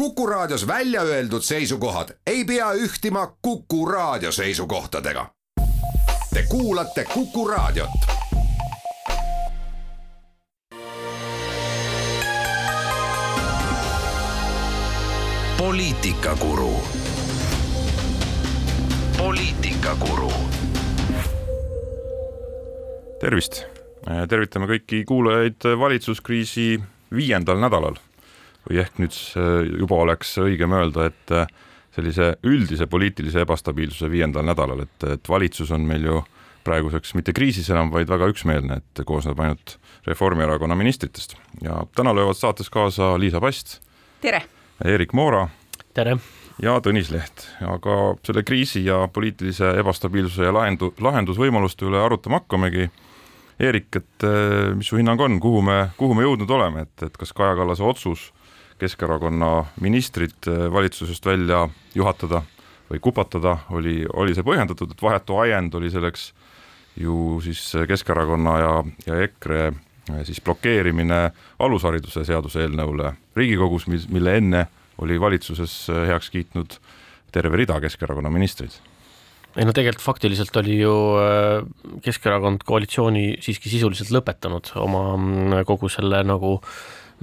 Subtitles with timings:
[0.00, 5.26] Kuku Raadios välja öeldud seisukohad ei pea ühtima Kuku Raadio seisukohtadega.
[6.34, 7.90] Te kuulate Kuku Raadiot.
[15.58, 16.82] poliitikakuru.
[19.18, 20.32] poliitikakuru.
[23.20, 23.64] tervist,
[24.28, 26.80] tervitame kõiki kuulajaid valitsuskriisi
[27.12, 28.00] viiendal nädalal
[28.68, 29.16] või ehk nüüd
[29.80, 31.34] juba oleks õigem öelda, et
[31.94, 36.20] sellise üldise poliitilise ebastabiilsuse viiendal nädalal, et, et valitsus on meil ju
[36.64, 42.38] praeguseks mitte kriisis enam, vaid väga üksmeelne, et koosneb ainult Reformierakonna ministritest ja täna löövad
[42.38, 43.80] saates kaasa Liisa Past.
[44.20, 44.42] tere!
[44.84, 45.48] Eerik Moora.
[45.94, 46.18] tere!
[46.62, 52.90] ja Tõnis Leht, aga selle kriisi ja poliitilise ebastabiilsuse ja lahendu-, lahendusvõimaluste üle arutama hakkamegi.
[53.60, 57.16] Eerik, et eh, mis su hinnang on, kuhu me, kuhu me jõudnud oleme, et, et
[57.20, 58.30] kas Kaja Kallase otsus
[58.80, 62.42] Keskerakonna ministrid eh, valitsusest välja juhatada
[62.90, 66.32] või kupatada, oli, oli see põhjendatud, et vahetu ajend oli selleks
[66.98, 68.74] ju siis Keskerakonna ja,
[69.06, 71.22] ja EKRE eh, siis blokeerimine
[71.58, 74.66] alushariduse seaduse eelnõule Riigikogus, mille enne
[75.00, 76.78] oli valitsuses äh, heaks kiitnud
[77.32, 78.72] terve rida Keskerakonna ministreid.
[79.56, 81.64] ei no tegelikult faktiliselt oli ju äh,
[82.04, 86.58] Keskerakond koalitsiooni siiski sisuliselt lõpetanud oma mm, kogu selle nagu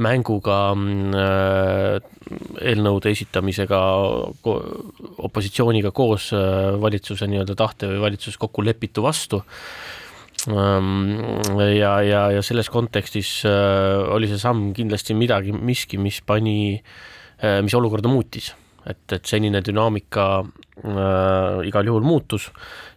[0.04, 1.98] mänguga mm, äh,
[2.62, 3.82] eelnõude esitamisega
[5.28, 6.32] opositsiooniga koos
[6.82, 9.40] valitsuse nii-öelda tahte või valitsuses kokku lepitu vastu.
[10.48, 11.16] Ähm,
[11.74, 16.92] ja, ja, ja selles kontekstis oli see samm kindlasti midagi, miski, mis pani äh,
[17.38, 18.50] Äh, mis olukorda muutis,
[18.90, 22.50] et, et senine dünaamika äh, igal juhul muutus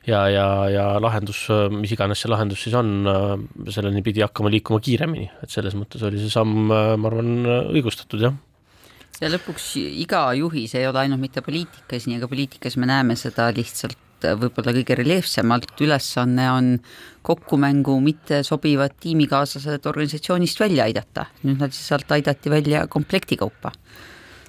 [0.07, 3.33] ja, ja, ja lahendus, mis iganes see lahendus siis on äh,,
[3.73, 7.35] selleni pidi hakkama liikuma kiiremini, et selles mõttes oli see samm äh,, ma arvan,
[7.75, 8.39] õigustatud, jah.
[9.21, 13.51] Ja lõpuks iga juhis ei ole ainult mitte poliitikas, nii aga poliitikas me näeme seda
[13.53, 16.71] lihtsalt äh, võib-olla kõige reljeefsemalt, ülesanne on
[17.27, 21.27] kokkumängu mitte sobivad tiimikaaslased organisatsioonist välja aidata.
[21.45, 23.75] nüüd nad siis sealt aidati välja komplekti kaupa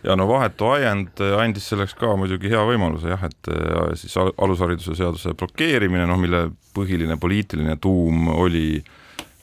[0.03, 3.51] ja no vahetu ajend andis selleks ka muidugi hea võimaluse jah, et
[3.99, 8.81] siis alushariduse seaduse blokeerimine, noh, mille põhiline poliitiline tuum oli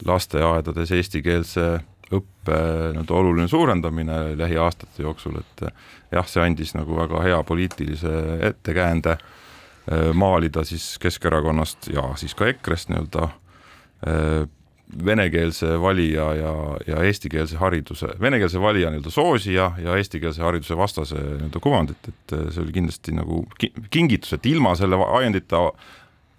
[0.07, 1.69] lasteaedades eestikeelse
[2.15, 2.59] õppe
[2.95, 5.65] nii-öelda oluline suurendamine lähiaastate jooksul, et
[6.13, 8.13] jah, see andis nagu väga hea poliitilise
[8.49, 14.47] ettekäände äh, maalida siis Keskerakonnast ja siis ka EKRE-st nii-öelda äh,
[14.89, 16.53] venekeelse valija ja,
[16.87, 22.63] ja eestikeelse hariduse, venekeelse valija nii-öelda soosija ja eestikeelse hariduse vastase nii-öelda kuvandit, et see
[22.63, 23.43] oli kindlasti nagu
[23.91, 25.67] kingitus, et ilma selle ajendita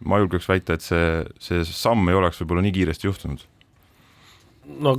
[0.10, 3.46] ma julgeks väita, et see, see samm ei oleks võib-olla nii kiiresti juhtunud.
[4.80, 4.96] no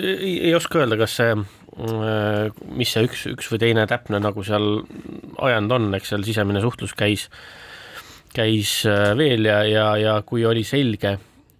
[0.00, 1.36] ei, ei oska öelda, kas see,
[2.76, 4.84] mis see üks, üks või teine täpne nagu seal
[5.50, 7.28] ajend on, eks seal sisemine suhtlus käis,
[8.32, 8.80] käis
[9.18, 11.18] veel ja, ja, ja kui oli selge,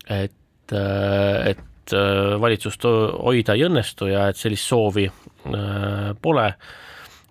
[0.09, 0.37] et
[0.77, 6.47] et, et äh, valitsust hoida ei õnnestu ja et sellist soovi äh, pole.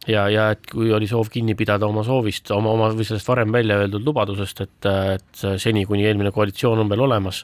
[0.10, 3.52] Ja, ja et kui oli soov kinni pidada oma soovist, oma, oma või sellest varem
[3.54, 7.44] välja öeldud lubadusest, et, et seni, kuni eelmine koalitsioon on veel olemas,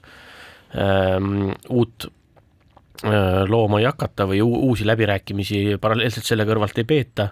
[0.74, 2.08] ähm, uut
[3.04, 7.30] äh, looma ei hakata või uusi läbirääkimisi paralleelselt selle kõrvalt ei peeta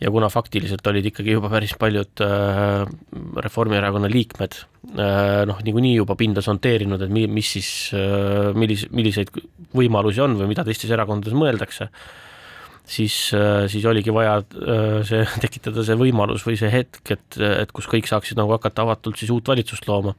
[0.00, 2.84] ja kuna faktiliselt olid ikkagi juba päris paljud äh,
[3.44, 9.32] Reformierakonna liikmed äh, noh, niikuinii juba pinda sonteerinud, et mi, mis siis äh,, millis-, milliseid
[9.76, 11.88] võimalusi on või mida teistes erakondades mõeldakse,
[12.84, 17.72] siis äh,, siis oligi vaja äh, see, tekitada see võimalus või see hetk, et, et
[17.72, 20.16] kus kõik saaksid nagu hakata avatult siis uut valitsust looma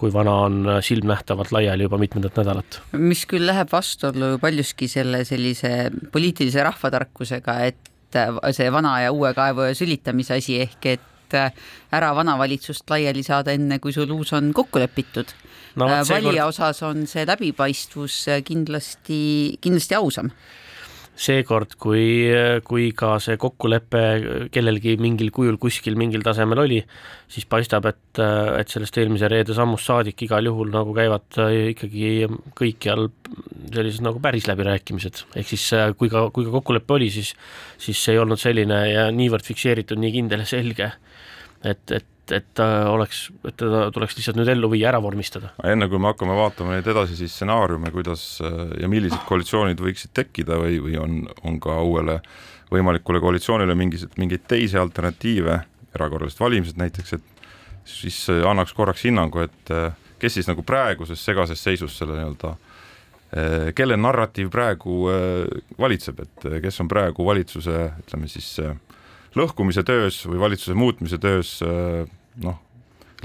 [0.00, 2.78] kui vana on silmnähtavalt laiali juba mitmendat nädalat.
[2.96, 9.32] mis küll läheb vastuollu paljuski selle sellise poliitilise rahvatarkusega, et et see vana ja uue
[9.36, 11.52] kaevu sülitamise asi ehk et äh,
[11.92, 15.34] ära vana valitsust laiali saada, enne kui sul uus on kokku lepitud
[15.76, 15.86] no,.
[15.86, 16.48] valija kord...
[16.48, 19.20] osas on see läbipaistvus kindlasti,
[19.62, 20.32] kindlasti ausam
[21.20, 22.04] seekord, kui,
[22.64, 24.02] kui ka see kokkulepe
[24.54, 26.78] kellelgi mingil kujul kuskil mingil tasemel oli,
[27.30, 28.20] siis paistab, et,
[28.56, 31.40] et sellest eelmise reede sammust saadik igal juhul nagu käivad
[31.74, 33.10] ikkagi kõikjal
[33.74, 35.66] sellised nagu päris läbirääkimised, ehk siis
[36.00, 37.34] kui ka, kui ka kokkulepe oli, siis,
[37.80, 40.92] siis see ei olnud selline ja niivõrd fikseeritud, nii kindel ja selge,
[41.60, 45.52] et, et et, et oleks, et teda tuleks lihtsalt nüüd ellu viia, ära vormistada.
[45.64, 48.24] enne kui me hakkame vaatama neid edasisi stsenaariume, kuidas
[48.80, 52.20] ja millised koalitsioonid võiksid tekkida või, või on, on ka uuele
[52.70, 55.58] võimalikule koalitsioonile mingis, mingeid teisi alternatiive,
[55.96, 57.46] erakorralised valimised näiteks, et
[57.90, 59.72] siis annaks korraks hinnangu, et
[60.20, 62.54] kes siis nagu praeguses segases seisus selle nii-öelda
[63.78, 65.04] kelle narratiiv praegu
[65.78, 68.56] valitseb, et kes on praegu valitsuse, ütleme siis
[69.38, 71.52] lõhkumise töös või valitsuse muutmise töös
[72.44, 72.60] noh,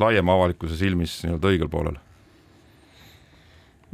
[0.01, 1.99] laiema avalikkuse silmis nii-öelda õigel poolel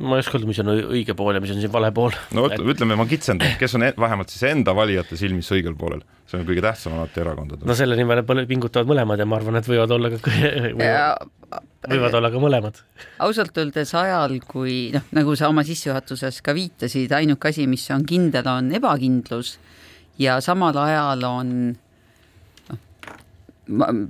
[0.01, 2.15] ma ei oska öelda, mis on õige pool ja mis on siin vale pool.
[2.35, 2.61] no et...
[2.73, 6.47] ütleme, ma kitsendan, kes on e-, vähemalt siis enda valijate silmis õigel poolel, see on
[6.47, 7.67] kõige tähtsam alati erakondadel.
[7.67, 11.29] no selle nimel pingutavad mõlemad ja ma arvan, et võivad olla ka võivad,
[11.91, 12.81] võivad olla ka mõlemad.
[13.27, 18.07] ausalt öeldes ajal, kui noh, nagu sa oma sissejuhatuses ka viitasid, ainuke asi, mis on
[18.07, 19.57] kindel, on ebakindlus
[20.21, 21.55] ja samal ajal on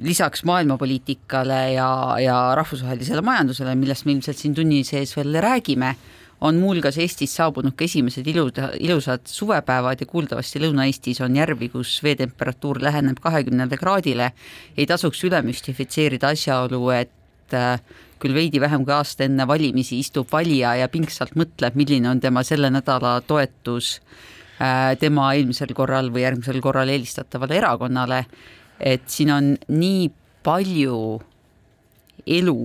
[0.01, 1.89] lisaks maailmapoliitikale ja,
[2.21, 5.95] ja rahvusvahelisele majandusele, millest me ilmselt siin tunni sees veel räägime,
[6.41, 11.99] on muuhulgas Eestis saabunud ka esimesed ilud, ilusad suvepäevad ja kuuldavasti Lõuna-Eestis on järvi, kus
[12.03, 14.31] veetemperatuur läheneb kahekümnele kraadile.
[14.77, 17.77] ei tasuks üle müstifitseerida asjaolu, et äh,
[18.21, 22.43] küll veidi vähem kui aasta enne valimisi istub valija ja pingsalt mõtleb, milline on tema
[22.43, 23.99] selle nädala toetus
[24.57, 28.25] äh, tema eelmisel korral või järgmisel korral eelistatavale erakonnale
[28.81, 30.09] et siin on nii
[30.43, 31.01] palju
[32.25, 32.57] elu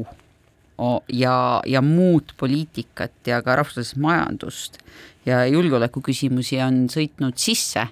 [1.12, 1.36] ja,
[1.66, 4.80] ja muud poliitikat ja ka rahvusvahelist majandust
[5.26, 7.86] ja julgeolekuküsimusi on sõitnud sisse,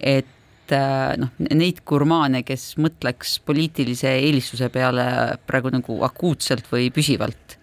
[0.00, 5.06] et äh, noh, neid gurmaane, kes mõtleks poliitilise eelistuse peale
[5.46, 7.58] praegu nagu akuutselt või püsivalt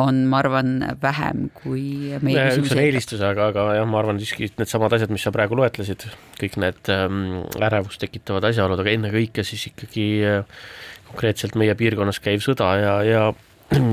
[0.00, 4.48] on, ma arvan, vähem kui meie üks on eelistus, aga, aga jah, ma arvan siiski
[4.58, 6.06] needsamad asjad, mis sa praegu loetlesid,
[6.40, 10.62] kõik need ähm, ärevust tekitavad asjaolud, aga ennekõike siis ikkagi äh,
[11.10, 13.26] konkreetselt meie piirkonnas käiv sõda ja, ja,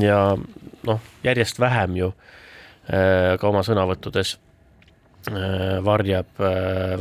[0.01, 0.21] ja
[0.89, 4.35] noh, järjest vähem ju äh, ka oma sõnavõttudes
[5.29, 6.33] äh, varjab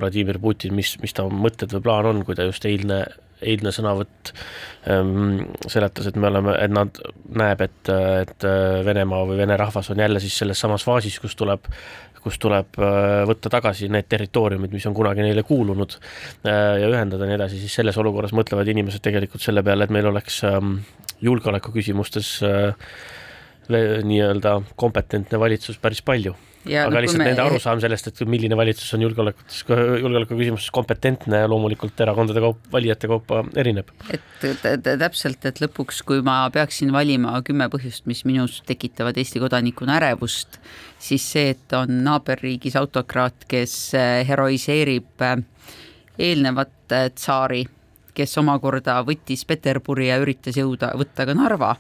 [0.00, 3.06] Vladimir Putin, mis, mis ta mõtted või plaan on, kui ta just eilne
[3.42, 4.32] eilne sõnavõtt
[4.90, 5.40] ähm,
[5.70, 7.00] seletas, et me oleme, et nad
[7.36, 7.92] näeb, et,
[8.24, 11.68] et äh, Venemaa või vene rahvas on jälle siis selles samas faasis, kus tuleb
[12.20, 17.24] kus tuleb äh, võtta tagasi need territooriumid, mis on kunagi neile kuulunud äh, ja ühendada
[17.24, 20.76] ja nii edasi, siis selles olukorras mõtlevad inimesed tegelikult selle peale, et meil oleks ähm,
[21.24, 22.38] julgeoleku küsimustes
[23.70, 26.34] nii-öelda kompetentne valitsus päris palju
[26.68, 27.26] Ja aga no, lihtsalt me...
[27.30, 29.62] nende arusaam sellest, et milline valitsus on julgeolekutes,
[30.02, 33.88] julgeoleku küsimuses kompetentne loomulikult erakondade kaup, valijate kaupa erineb.
[34.12, 34.44] et
[34.84, 40.60] täpselt, et lõpuks, kui ma peaksin valima kümme põhjust, mis minus tekitavad Eesti kodanikuna ärevust,
[41.00, 45.36] siis see, et on naaberriigis autokraat, kes eh, heroiseerib eh,
[46.28, 47.64] eelnevat eh, tsaari,
[48.12, 51.74] kes omakorda võttis Peterburi ja üritas jõuda, võtta ka Narva,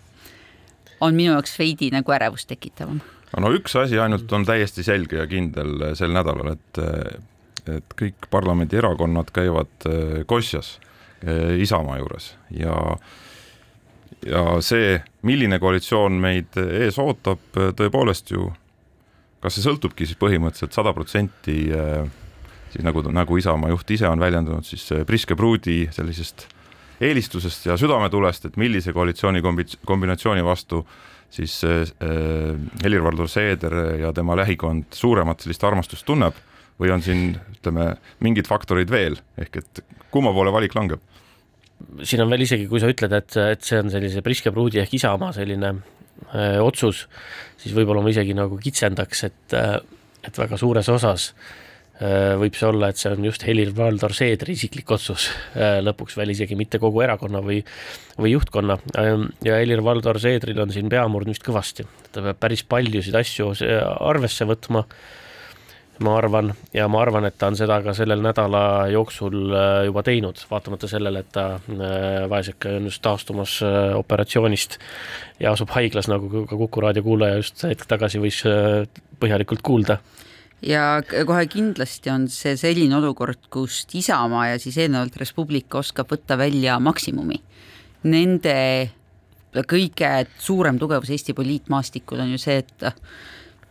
[1.04, 3.04] on minu jaoks veidi nagu ärevust tekitavam
[3.38, 6.80] no üks asi ainult on täiesti selge ja kindel sel nädalal, et
[7.68, 10.78] et kõik parlamendierakonnad käivad eh, Kosjas
[11.22, 12.34] eh, Isamaa juures.
[12.56, 12.76] Ja
[14.26, 18.50] ja see, milline koalitsioon meid ees ootab, tõepoolest ju,
[19.40, 22.02] kas see sõltubki siis põhimõtteliselt sada protsenti eh,
[22.72, 26.48] siis nagu, nagu Isamaa juht ise on väljendanud, siis Priske Pruudi sellisest
[27.00, 29.40] eelistusest ja südametulest, et millise koalitsiooni
[29.88, 30.82] kombinatsiooni vastu
[31.30, 31.84] siis äh,
[32.82, 36.36] Helir-Valdor Seeder ja tema lähikond suuremat sellist armastust tunneb
[36.80, 37.92] või on siin, ütleme,
[38.24, 41.02] mingid faktorid veel, ehk et kumma poole valik langeb?
[42.04, 44.98] siin on veel isegi, kui sa ütled, et, et see on sellise Priske Pruudi ehk
[44.98, 47.06] Isamaa selline öö, äh, otsus,
[47.56, 49.78] siis võib-olla ma isegi nagu kitsendaks, et, äh,
[50.28, 51.69] et väga suures osas öö, Äh,
[52.40, 56.56] võib see olla, et see on just Helir-Valdor Seedri isiklik otsus äh, lõpuks veel isegi
[56.56, 57.60] mitte kogu erakonna või,
[58.16, 58.78] või juhtkonna.
[59.00, 64.86] Ähm, ja Helir-Valdor Seedril on siin peamurdmist kõvasti, ta peab päris paljusid asju arvesse võtma,
[66.00, 68.62] ma arvan, ja ma arvan, et ta on seda ka sellel nädala
[68.94, 71.44] jooksul äh, juba teinud, vaatamata sellele, et ta
[72.32, 73.58] vaeseke on just taastumas
[73.98, 74.78] operatsioonist
[75.44, 78.40] ja asub haiglas, nagu ka Kuku raadio kuulaja just hetk tagasi võis
[79.20, 80.00] põhjalikult kuulda
[80.62, 86.10] ja kohe kindlasti on see selline olukord, kust Isamaa ja siis eelnevalt Res Publica oskab
[86.12, 87.40] võtta välja maksimumi.
[88.10, 88.56] Nende
[89.68, 92.84] kõige suurem tugevus Eesti poliitmaastikul on ju see, et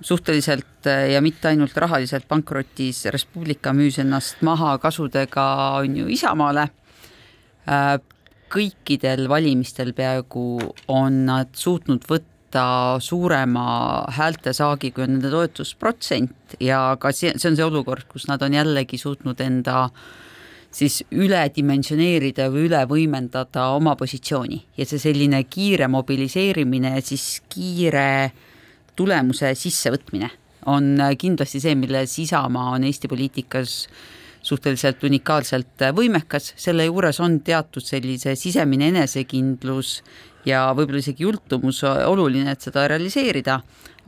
[0.02, 5.46] suhteliselt ja mitte ainult rahaliselt pankrotis Res Publica müüs ennast maha kasudega
[5.80, 6.70] on ju Isamaale.
[8.50, 16.98] kõikidel valimistel peaaegu on nad suutnud võtta võtta suurema häältesaagi, kui on nende toetusprotsent ja
[17.00, 19.90] ka see, see on see olukord, kus nad on jällegi suutnud enda
[20.72, 24.66] siis üledimensioneerida või üle võimendada oma positsiooni.
[24.78, 28.32] Ja see selline kiire mobiliseerimine ja siis kiire
[28.96, 30.30] tulemuse sissevõtmine
[30.66, 33.88] on kindlasti see, milles Isamaa on Eesti poliitikas
[34.42, 40.00] suhteliselt unikaalselt võimekas, selle juures on teatud sellise sisemine enesekindlus
[40.46, 43.60] ja võib-olla isegi jultumus oluline, et seda realiseerida,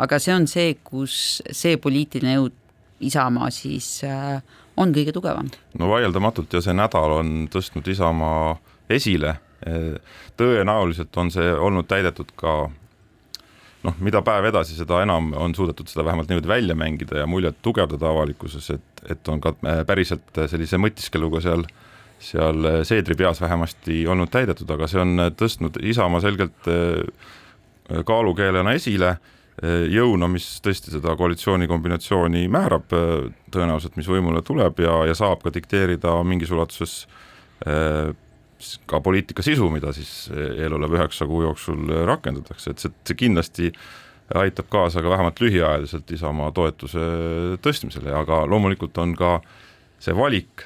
[0.02, 2.58] aga see on see, kus see poliitiline jõud,
[3.02, 4.38] Isamaa siis äh,
[4.78, 5.48] on kõige tugevam.
[5.80, 8.60] no vaieldamatult ja see nädal on tõstnud Isamaa
[8.94, 9.40] esile,
[10.38, 12.54] tõenäoliselt on see olnud täidetud ka
[13.86, 17.62] noh, mida päev edasi, seda enam on suudetud seda vähemalt niimoodi välja mängida ja muljet
[17.66, 21.66] tugevdada avalikkuses, et, et on ka äh, päriselt sellise mõtiskluga seal,
[22.22, 27.30] seal Seedri peas vähemasti olnud täidetud, aga see on tõstnud Isamaa selgelt äh,
[28.08, 29.16] kaalukeelena esile
[29.92, 32.88] jõuna, mis tõesti seda koalitsiooni kombinatsiooni määrab
[33.52, 36.94] tõenäoliselt, mis võimule tuleb ja, ja saab ka dikteerida mingis ulatuses
[38.90, 43.70] ka poliitika sisu, mida siis eeloleva üheksa kuu jooksul rakendatakse, et see, see kindlasti
[44.38, 47.06] aitab kaasa ka vähemalt lühiajaliselt Isamaa toetuse
[47.64, 49.40] tõstmisele, aga loomulikult on ka
[50.02, 50.66] see valik,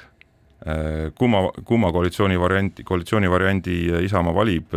[1.18, 4.72] kumma, kumma koalitsiooni varianti, koalitsiooni variandi Isamaa valib,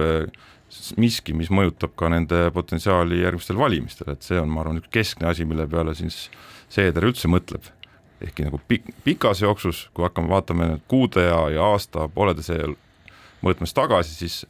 [1.00, 5.30] miski, mis mõjutab ka nende potentsiaali järgmistel valimistel, et see on, ma arvan, üks keskne
[5.32, 6.28] asi, mille peale siis
[6.70, 7.64] Seeder üldse mõtleb.
[8.22, 12.58] ehkki nagu pik-, pikas jooksus, kui hakkame vaatama nüüd kuude ja, ja aasta pooleteise
[13.42, 14.44] mõõtmes tagasi, siis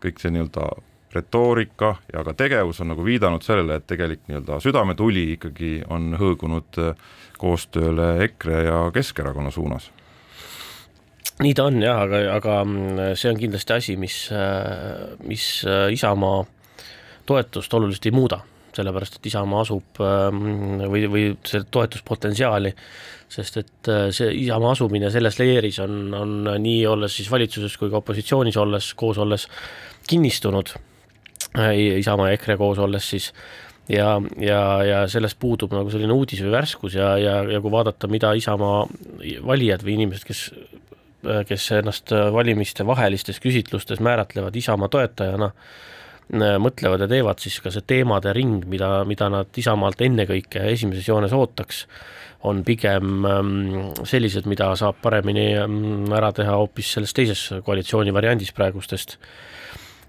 [0.00, 0.68] kõik see nii-öelda
[1.16, 6.80] retoorika ja ka tegevus on nagu viidanud sellele, et tegelik nii-öelda südametuli ikkagi on hõõgunud
[7.36, 9.90] koostööle EKRE ja Keskerakonna suunas
[11.42, 12.58] nii ta on jah, aga, aga
[13.18, 14.18] see on kindlasti asi, mis,
[15.28, 15.48] mis
[15.92, 16.44] Isamaa
[17.28, 18.40] toetust oluliselt ei muuda,
[18.76, 22.72] sellepärast et Isamaa asub või, või see toetuspotentsiaali
[23.32, 27.90] sest et äh, see Isamaa asumine selles leeris on, on nii olles siis valitsuses kui
[27.90, 29.48] ka opositsioonis olles, koos olles
[30.08, 30.74] kinnistunud,
[31.58, 33.32] äh, Isamaa ja EKRE koos olles siis,
[33.90, 38.10] ja, ja, ja sellest puudub nagu selline uudis või värskus ja, ja, ja kui vaadata,
[38.10, 38.84] mida Isamaa
[39.46, 40.85] valijad või inimesed, kes äh,
[41.48, 45.50] kes ennast valimiste vahelistes küsitlustes määratlevad Isamaa toetajana,
[46.58, 51.34] mõtlevad ja teevad, siis ka see teemade ring, mida, mida nad Isamaalt ennekõike esimeses joones
[51.36, 51.84] ootaks,
[52.46, 53.52] on pigem ähm,
[54.06, 59.16] sellised, mida saab paremini ähm, ära teha hoopis selles teises koalitsiooni variandis praegustest.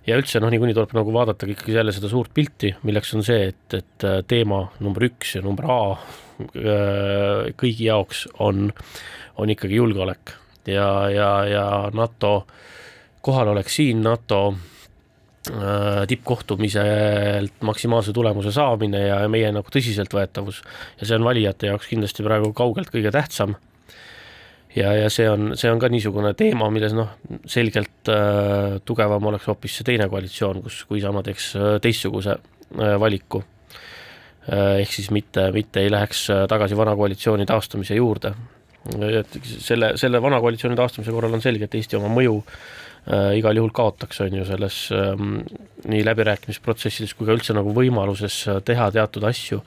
[0.08, 3.52] ja üldse noh, niikuinii tuleb nagu vaadata ikkagi jälle seda suurt pilti, milleks on see,
[3.52, 8.72] et, et äh, teema number üks ja number A äh, kõigi jaoks on,
[9.38, 10.36] on ikkagi julgeolek
[10.68, 12.48] ja, ja, ja NATO
[13.22, 14.54] kohalolek siin, NATO
[15.48, 20.60] Äh, tippkohtumiselt maksimaalse tulemuse saamine ja meie nagu tõsiseltvõetavus.
[21.00, 23.56] ja see on valijate jaoks kindlasti praegu kaugelt kõige tähtsam.
[24.76, 27.14] ja, ja see on, see on ka niisugune teema, milles noh,
[27.46, 33.00] selgelt äh, tugevam oleks hoopis see teine koalitsioon, kus, kui Isamaa teeks äh, teistsuguse äh,
[33.00, 33.44] valiku
[34.52, 34.82] äh,.
[34.82, 38.34] ehk siis mitte, mitte ei läheks äh, tagasi vana koalitsiooni taastamise juurde.
[39.08, 42.60] Et selle, selle vana koalitsiooni taastamise korral on selge, et Eesti oma mõju äh,
[43.08, 45.40] äh, igal juhul kaotaks, on ju, selles ähm,
[45.88, 49.62] nii läbirääkimisprotsessides kui ka üldse nagu võimaluses äh, teha teatud asju,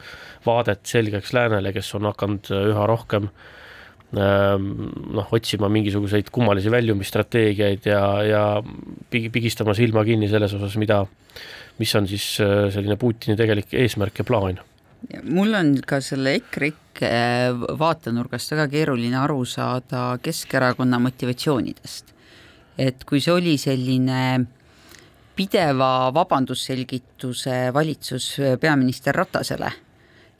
[0.46, 3.30] vaadet selgeks läänele, kes on hakanud äh, üha rohkem
[4.16, 4.72] ähm,
[5.16, 8.44] noh, otsima mingisuguseid kummalisi väljumisstrateegiaid ja, ja
[9.10, 11.04] pigi, pigistama silma kinni selles osas, mida,
[11.80, 14.60] mis on siis äh, selline Putini tegelik eesmärk ja plaan
[15.24, 17.02] mul on ka selle EKRIK
[17.80, 22.14] vaatenurgast väga keeruline aru saada Keskerakonna motivatsioonidest.
[22.80, 24.22] Et kui see oli selline
[25.36, 29.70] pideva vabandusselgituse valitsus peaminister Ratasele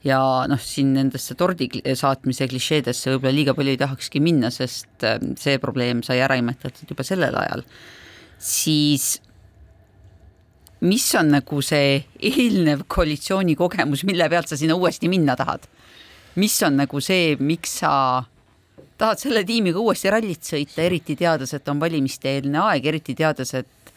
[0.05, 5.19] ja noh, siin nendesse tordi saatmise klišeedesse võib-olla liiga palju ei tahakski minna, sest äh,
[5.39, 7.65] see probleem sai ära imetatud juba sellel ajal,
[8.41, 9.19] siis
[10.81, 11.99] mis on nagu see
[12.31, 15.67] eelnev koalitsiooni kogemus, mille pealt sa sinna uuesti minna tahad?
[16.39, 17.91] mis on nagu see, miks sa
[19.01, 23.91] tahad selle tiimiga uuesti rallit sõita, eriti teades, et on valimiste-eelne aeg, eriti teades, et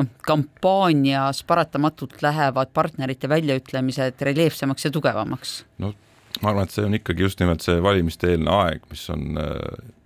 [0.00, 5.54] noh, kampaanias paratamatult lähevad partnerite väljaütlemised reljeefsemaks ja tugevamaks?
[5.78, 5.92] no
[6.40, 9.40] ma arvan, et see on ikkagi just nimelt see valimiste-eelne aeg, mis on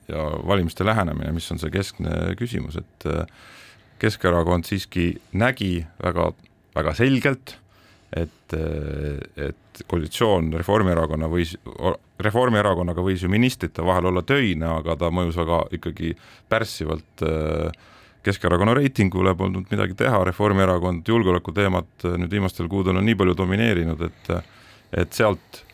[0.09, 3.09] ja valimiste lähenemine, mis on see keskne küsimus, et
[3.99, 6.33] Keskerakond siiski nägi väga,
[6.75, 7.59] väga selgelt
[8.15, 8.55] et,
[9.37, 11.55] et koalitsioon Reformierakonna võis,
[12.23, 16.15] Reformierakonnaga võis ju ministrite vahel olla töine, aga ta mõjus väga ikkagi
[16.51, 17.91] pärssivalt äh,
[18.25, 24.31] Keskerakonna reitingule polnud midagi teha, Reformierakond julgeolekuteemat nüüd viimastel kuudel on nii palju domineerinud, et
[24.95, 25.65] et sealt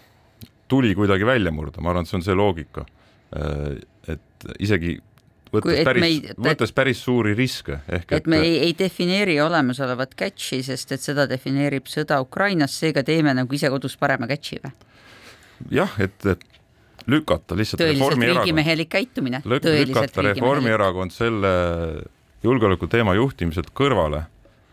[0.71, 2.87] tuli kuidagi välja murda, ma arvan, et see on see loogika.
[3.37, 3.79] Äh,
[4.11, 4.97] et isegi
[5.53, 7.81] võttes päris, võttes päris suuri riske.
[7.89, 12.77] ehk et, et me ei, ei defineeri olemasolevat catch'i, sest et seda defineerib sõda Ukrainas,
[12.79, 14.73] seega teeme nagu ise kodus parema catch'i või?
[15.81, 16.47] jah, et, et
[17.11, 19.43] lükata lihtsalt tõeliselt riigimehelik käitumine.
[19.45, 21.55] lükata Reformierakond selle
[22.45, 24.25] julgeolekuteema juhtimiselt kõrvale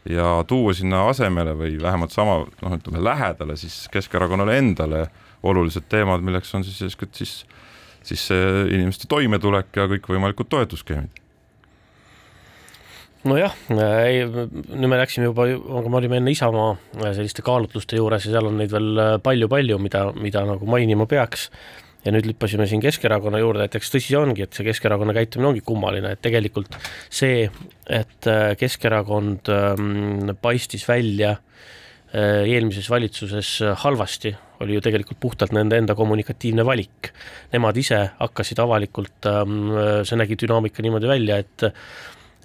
[0.10, 5.08] ja tuua sinna asemele või vähemalt sama noh, ütleme lähedale siis Keskerakonnale endale
[5.44, 7.58] olulised teemad, milleks on siis eeskätt siis, siis
[8.16, 11.24] inimeste toimetulek ja kõikvõimalikud toetusskeemid
[13.28, 13.56] nojah,
[14.08, 15.48] ei, nüüd me läksime juba,
[15.80, 16.76] aga me olime enne Isamaa
[17.16, 21.50] selliste kaalutluste juures ja seal on neid veel palju-palju, mida, mida nagu mainima peaks.
[22.06, 25.64] ja nüüd lüppasime siin Keskerakonna juurde, et eks tõsi ongi, et see Keskerakonna käitumine ongi
[25.66, 26.78] kummaline, et tegelikult
[27.10, 27.50] see,
[27.90, 28.30] et
[28.62, 31.58] Keskerakond ähm, paistis välja äh,
[32.14, 33.50] eelmises valitsuses
[33.84, 34.32] halvasti,
[34.64, 37.12] oli ju tegelikult puhtalt nende enda kommunikatiivne valik.
[37.54, 39.74] Nemad ise hakkasid avalikult, ähm,
[40.08, 41.68] see nägi dünaamika niimoodi välja, et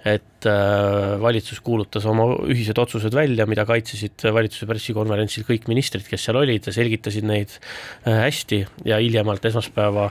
[0.03, 6.27] et äh, valitsus kuulutas oma ühised otsused välja, mida kaitsesid valitsuse pressikonverentsil kõik ministrid, kes
[6.27, 10.09] seal olid ja selgitasid neid äh, hästi ja hiljemalt esmaspäeva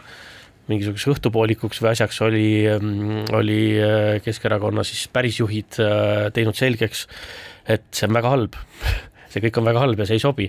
[0.71, 5.77] mingisuguseks õhtupoolikuks või asjaks oli, mm, oli äh, Keskerakonna siis pärisjuhid
[6.33, 7.05] teinud selgeks,
[7.69, 8.57] et see on väga halb
[9.33, 10.49] see kõik on väga halb ja see ei sobi.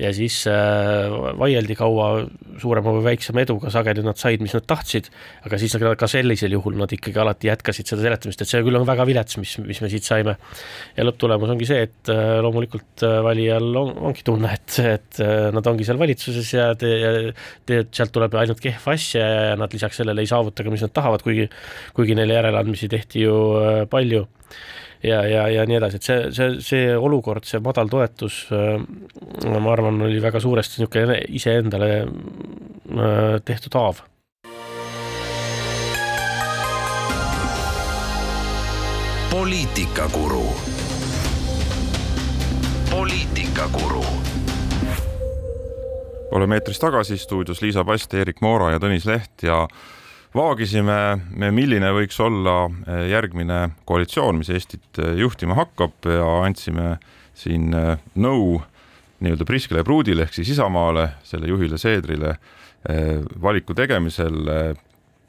[0.00, 2.08] ja siis äh, vaieldi kaua
[2.62, 5.10] suurema või väiksema eduga, sageli nad said, mis nad tahtsid,
[5.46, 8.86] aga siis ka sellisel juhul nad ikkagi alati jätkasid seda seletamist, et see küll on
[8.88, 10.36] väga vilets, mis, mis me siit saime.
[10.96, 15.48] ja lõpptulemus ongi see, et äh, loomulikult äh, valijal on, ongi tunne, et, et äh,
[15.54, 16.92] nad ongi seal valitsuses ja te,
[17.68, 20.92] te, sealt tuleb ainult kehva asja ja nad lisaks sellele ei saavuta ka, mis nad
[20.94, 21.48] tahavad, kuigi
[21.94, 24.26] kuigi neile järeleandmisi tehti ju äh, palju
[25.02, 28.78] ja, ja, ja nii edasi, et see, see, see olukord, see madal toetus, äh,
[29.58, 34.06] ma arvan, oli väga suuresti niisugune iseendale äh, tehtud haav.
[39.32, 40.44] poliitikakuru.
[42.90, 44.04] poliitikakuru
[46.32, 49.66] oleme eetris tagasi, stuudios Liisa Paste, Erik Moora ja Tõnis Leht ja
[50.36, 50.96] vaagisime,
[51.52, 56.96] milline võiks olla eh, järgmine koalitsioon, mis Eestit eh, juhtima hakkab ja andsime
[57.36, 58.60] siin eh, nõu
[59.22, 62.36] nii-öelda Priskele Pruudile ehk siis Isamaale, selle juhile Seedrile
[63.38, 64.48] valiku tegemisel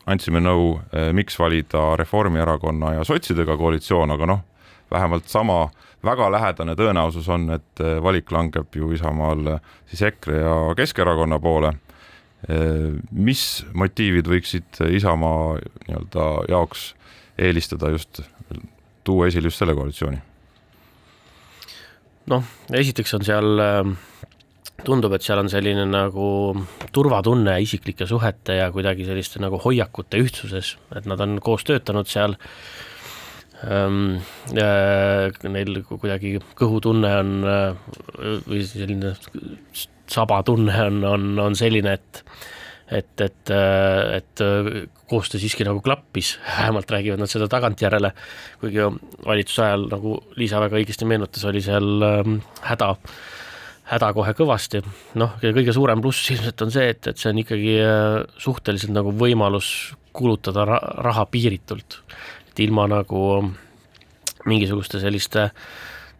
[0.09, 0.79] andsime nõu,
[1.13, 4.41] miks valida Reformierakonna ja sotsidega koalitsioon, aga noh,
[4.89, 5.67] vähemalt sama
[6.01, 11.75] väga lähedane tõenäosus on, et valik langeb ju Isamaal siis EKRE ja Keskerakonna poole
[13.11, 15.55] mis motiivid võiksid Isamaa
[15.87, 16.89] nii-öelda jaoks
[17.39, 18.19] eelistada just,
[19.07, 20.19] tuua esile just selle koalitsiooni?
[22.31, 23.63] noh, esiteks on seal,
[24.83, 26.27] tundub, et seal on selline nagu
[26.95, 32.35] turvatunne isiklike suhete ja kuidagi selliste nagu hoiakute ühtsuses, et nad on koos töötanud seal
[32.35, 32.92] ähm,.
[34.53, 37.29] Neil kuidagi kõhutunne on
[38.47, 39.13] või selline
[40.11, 42.23] sabatunne on, on, on selline, et
[42.93, 43.51] et, et,
[44.17, 44.41] et
[45.09, 48.11] koostöö siiski nagu klappis, vähemalt räägivad nad seda tagantjärele,
[48.61, 48.83] kuigi
[49.25, 52.91] valitsuse ajal, nagu Liisa väga õigesti meenutas, oli seal ähm, häda,
[53.91, 54.83] häda kohe kõvasti,
[55.21, 59.15] noh, kõige suurem pluss ilmselt on see, et, et see on ikkagi äh, suhteliselt nagu
[59.17, 59.71] võimalus
[60.13, 62.01] kulutada raha piiritult,
[62.53, 63.23] et ilma nagu
[64.45, 65.49] mingisuguste selliste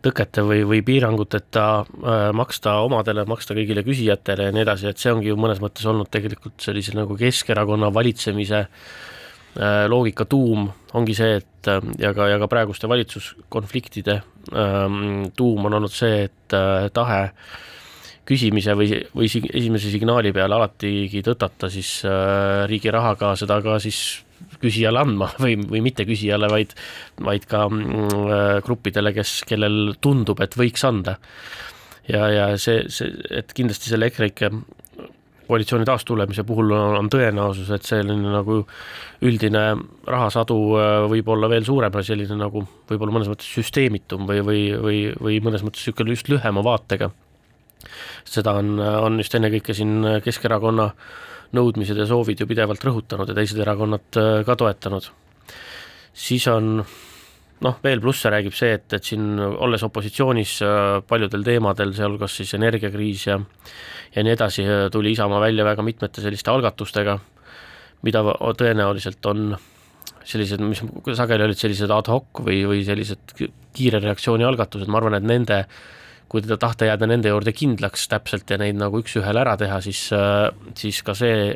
[0.04, 5.14] tõkete või, või piiranguteta äh, maksta omadele, maksta kõigile küsijatele ja nii edasi, et see
[5.14, 10.68] ongi ju mõnes mõttes olnud tegelikult sellise nagu Keskerakonna valitsemise äh, loogika tuum
[10.98, 14.18] ongi see, et äh, ja ka, ja ka praeguste valitsuskonfliktide
[14.52, 17.22] ähm, tuum on olnud see, et äh, tahe
[18.28, 24.24] küsimise või, või esimese signaali peale alatigi tõtata siis äh, riigi rahaga seda ka siis
[24.62, 26.76] küsijale andma või, või mitte küsijale, vaid,
[27.24, 31.18] vaid ka mm, äh, gruppidele, kes, kellel tundub, et võiks anda.
[32.10, 34.52] ja, ja see, see, et kindlasti selle EKREIKE
[35.44, 38.62] koalitsiooni taastulemise puhul on, tõenäosus, et selline nagu
[39.28, 39.64] üldine
[40.08, 44.64] rahasadu äh, võib olla veel suurem ja selline nagu võib-olla mõnes mõttes süsteemitum või, või,
[44.86, 47.12] või, või mõnes mõttes niisugune just lühema vaatega.
[48.24, 50.90] seda on, on just ennekõike siin Keskerakonna
[51.54, 55.10] nõudmised ja soovid ju pidevalt rõhutanud ja teised erakonnad äh, ka toetanud.
[56.14, 56.76] siis on
[57.64, 62.54] noh, veel plusse räägib see, et, et siin olles opositsioonis äh, paljudel teemadel, sealhulgas siis
[62.58, 63.40] energiakriis ja
[64.16, 67.18] ja nii edasi, äh, tuli Isamaa välja väga mitmete selliste algatustega,
[68.04, 68.24] mida
[68.60, 69.56] tõenäoliselt on
[70.24, 70.84] sellised, mis
[71.18, 73.36] sageli olid sellised ad hoc või, või sellised
[73.74, 75.82] kiire reaktsiooni algatused, ma arvan, et nende äh,
[76.34, 80.08] kui teda tahta jääda nende juurde kindlaks täpselt ja neid nagu üks-ühele ära teha, siis,
[80.18, 81.52] äh, siis ka see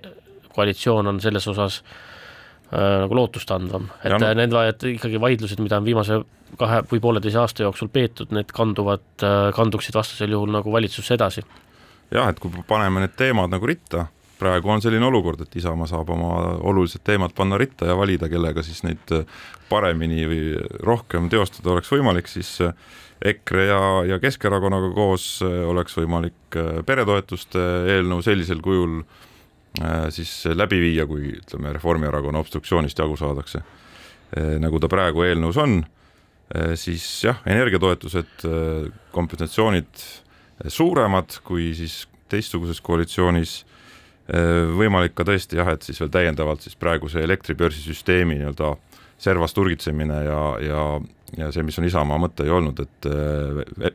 [0.53, 4.33] koalitsioon on selles osas äh, nagu lootustandvam, et ja, no.
[4.37, 6.19] need, et ikkagi vaidlused, mida on viimase
[6.61, 11.41] kahe või pooleteise aasta jooksul peetud, need kanduvad, äh, kanduksid vastasel juhul nagu valitsusse edasi.
[12.13, 14.05] jah, et kui paneme need teemad nagu ritta,
[14.37, 16.35] praegu on selline olukord, et Isamaa saab oma
[16.69, 19.09] olulised teemad panna ritta ja valida, kellega siis neid
[19.73, 20.41] paremini või
[20.85, 22.59] rohkem teostada oleks võimalik, siis
[23.25, 27.63] EKRE ja, ja Keskerakonnaga koos oleks võimalik peretoetuste
[27.95, 28.99] eelnõu sellisel kujul
[30.13, 33.61] siis läbi viia, kui ütleme, Reformierakonna obstruktsioonist jagu saadakse.
[34.59, 35.75] nagu ta praegu eelnõus on,
[36.75, 38.45] siis jah, energiatoetused,
[39.11, 40.01] kompensatsioonid
[40.67, 43.59] suuremad kui siis teistsuguses koalitsioonis
[44.77, 48.73] võimalik ka tõesti jah, et siis veel täiendavalt siis praeguse elektribörsisüsteemi nii-öelda
[49.17, 50.81] servas turgitsemine ja, ja,
[51.37, 53.07] ja see, mis on Isamaa mõte ju olnud, et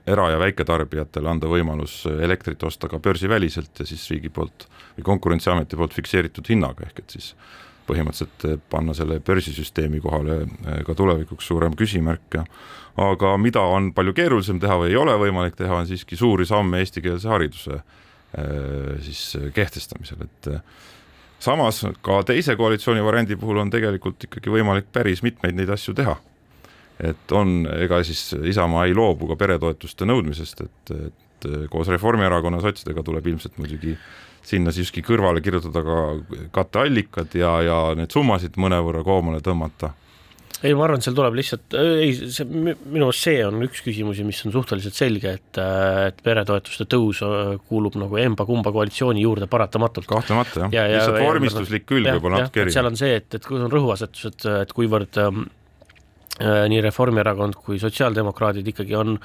[0.06, 5.78] era- ja väiketarbijatele anda võimalus elektrit osta ka börsiväliselt ja siis riigi poolt või Konkurentsiameti
[5.78, 7.32] poolt fikseeritud hinnaga, ehk et siis
[7.86, 10.42] põhimõtteliselt panna selle börsisüsteemi kohale
[10.86, 12.44] ka tulevikuks suurem küsimärk ja
[13.02, 16.82] aga mida on palju keerulisem teha või ei ole võimalik teha, on siiski suuri samme
[16.82, 17.80] eestikeelse hariduse
[19.04, 20.48] siis kehtestamisel, et
[21.42, 26.16] samas ka teise koalitsiooni variandi puhul on tegelikult ikkagi võimalik päris mitmeid neid asju teha.
[27.02, 33.02] et on, ega siis Isamaa ei loobu ka peretoetuste nõudmisest, et, et koos Reformierakonna sotsidega
[33.02, 33.96] tuleb ilmselt muidugi
[34.46, 35.98] sinna siiski kõrvale kirjutada ka
[36.54, 39.92] katteallikad ja, ja need summasid mõnevõrra koomale tõmmata
[40.62, 42.76] ei, ma arvan, et seal tuleb lihtsalt, ei, see minu
[43.08, 47.98] meelest see on üks küsimusi, mis on suhteliselt selge, et, et peretoetuste tõus äh, kuulub
[48.00, 50.06] nagu emba-kumba koalitsiooni juurde paratamatult.
[50.10, 52.76] kahtlemata jah ja, ja, lihtsalt vormistuslik külg võib-olla natuke erinev.
[52.76, 55.44] seal on see, et, et kui on rõhuasetused, et kuivõrd ähm,
[56.38, 59.18] äh, nii Reformierakond kui sotsiaaldemokraadid ikkagi on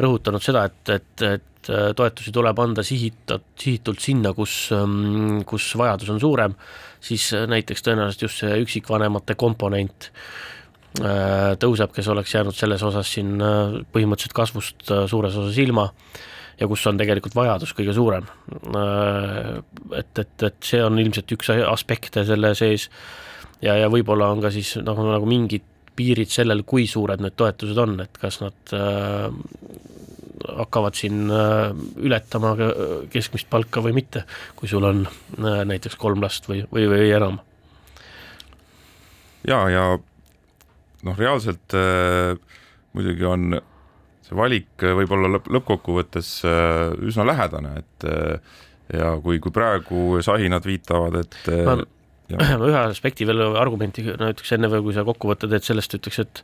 [0.00, 5.68] rõhutanud seda, et, et, et äh, toetusi tuleb anda sihita, sihitult sinna, kus, ähm, kus
[5.76, 6.56] vajadus on suurem,
[7.04, 10.14] siis näiteks tõenäoliselt just see üksikvanemate komponent
[10.98, 15.88] tõuseb, kes oleks jäänud selles osas siin äh, põhimõtteliselt kasvust äh, suures osas ilma
[16.58, 18.26] ja kus on tegelikult vajadus kõige suurem.
[19.94, 22.88] et, et, et see on ilmselt üks aspekte selle sees
[23.62, 25.66] ja, ja võib-olla on ka siis nagu, nagu mingid
[25.98, 29.28] piirid sellel, kui suured need toetused on, et kas nad äh,
[30.58, 32.54] hakkavad siin äh, ületama
[33.12, 34.24] keskmist palka või mitte,
[34.58, 37.40] kui sul on äh, näiteks kolm last või, või, või enam.
[39.46, 39.88] ja, ja
[41.06, 42.34] noh, reaalselt äh,
[42.96, 43.60] muidugi on
[44.26, 48.08] see valik äh, võib-olla lõpp, lõppkokkuvõttes äh, üsna lähedane, et
[48.94, 51.78] ja kui, kui praegu sahinad viitavad, et äh, ma,
[52.68, 56.20] ühe aspekti veel, argumenti, no ütleks enne veel, kui sa kokku võtad, et sellest ütleks,
[56.24, 56.42] et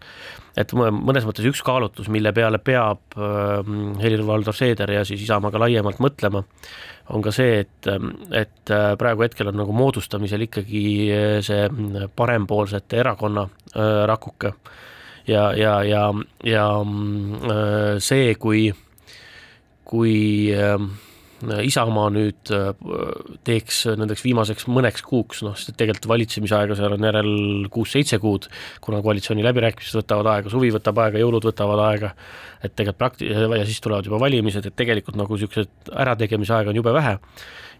[0.60, 5.62] et mõnes mõttes üks kaalutlus, mille peale peab äh, Helir-Valdor Seeder ja siis Isamaa ka
[5.64, 6.44] laiemalt mõtlema,
[7.12, 7.88] on ka see, et,
[8.32, 11.68] et äh, praegu hetkel on nagu moodustamisel ikkagi äh, see
[12.16, 14.54] parempoolsete erakonna äh, rakuke.
[15.26, 16.10] Ja, ja, ja,
[16.44, 18.66] ja äh, see, kui,
[19.84, 20.16] kui
[20.52, 20.78] äh,
[21.64, 22.70] Isamaa nüüd äh,
[23.46, 27.34] teeks nendeks viimaseks mõneks kuuks, noh, sest tegelikult valitsemisaega seal on järel
[27.74, 28.48] kuus-seitse kuud,
[28.84, 32.14] kuna koalitsiooni läbirääkimised võtavad aega, suvi võtab aega, jõulud võtavad aega,
[32.62, 36.82] et tegelikult prakti- ja siis tulevad juba valimised, et tegelikult nagu niisugused ärategemise aega on
[36.82, 37.18] jube vähe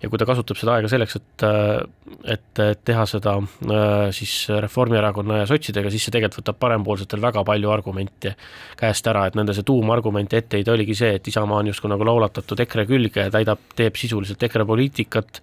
[0.04, 1.44] ja kui ta kasutab seda aega selleks, et,
[2.36, 3.36] et teha seda
[4.14, 8.34] siis Reformierakonna ja sotsidega, siis see tegelikult võtab parempoolsetel väga palju argumente
[8.80, 12.60] käest ära, et nende see tuumargument etteheide oligi see, et Isamaa on justkui nagu laulatatud
[12.66, 15.40] EKRE külge ja täidab, teeb sisuliselt EKRE poliitikat,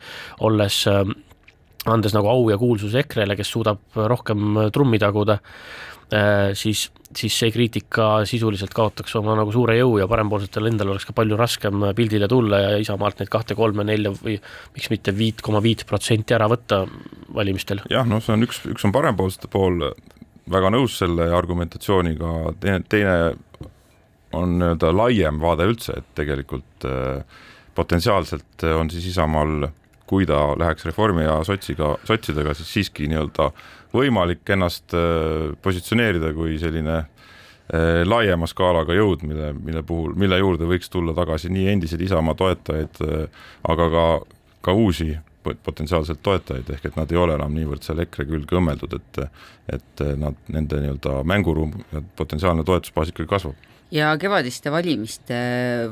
[0.48, 0.84] olles
[1.90, 5.40] andes nagu au ja kuulsuse EKRE-le, kes suudab rohkem trummi taguda.
[5.42, 6.01] Äh,
[6.60, 11.16] siis, siis see kriitika sisuliselt kaotaks oma nagu suure jõu ja parempoolsetel endal oleks ka
[11.16, 14.36] palju raskem pildile tulla ja Isamaalt neid kahte, kolme, nelja või
[14.76, 16.84] miks mitte viit koma viit protsenti ära võtta
[17.34, 17.86] valimistel.
[17.92, 19.88] jah, noh, see on üks, üks on parempoolsete pool,
[20.52, 23.16] väga nõus selle argumentatsiooniga, teine, teine
[24.36, 27.24] on nii-öelda laiem vaade üldse, et tegelikult äh,
[27.76, 29.70] potentsiaalselt on siis Isamaal,
[30.08, 33.52] kui ta läheks Reformi ja sotsiga, sotsidega, siis siiski nii-öelda
[33.96, 40.70] võimalik ennast äh, positsioneerida kui selline äh, laiema skaalaga jõud, mille, mille puhul, mille juurde
[40.70, 44.06] võiks tulla tagasi nii endised Isamaa toetajaid, äh, aga ka,
[44.68, 48.94] ka uusi potentsiaalselt toetajaid, ehk et nad ei ole enam niivõrd seal EKRE külge õmmeldud,
[49.00, 49.24] et
[49.72, 51.72] et nad, nende nii-öelda mänguruum
[52.20, 53.70] potentsiaalne toetusbaas ikkagi kasvab.
[53.92, 55.38] Ja kevadiste valimiste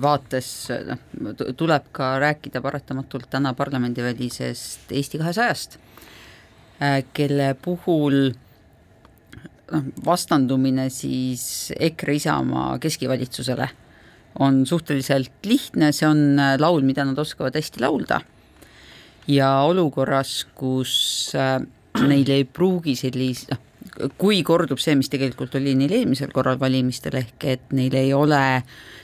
[0.01, 5.79] vaates noh, tuleb ka rääkida paratamatult täna parlamendivälisest Eesti kahesajast
[7.13, 8.29] kelle puhul
[9.71, 13.69] noh, vastandumine siis EKRE Isamaa keskivalitsusele
[14.39, 18.21] on suhteliselt lihtne, see on äh, laul, mida nad oskavad hästi laulda.
[19.27, 20.93] ja olukorras, kus
[21.35, 21.59] äh,
[22.07, 27.19] neil ei pruugi sellist, noh, kui kordub see, mis tegelikult oli neil eelmisel korral valimistel,
[27.19, 28.41] ehk et neil ei ole,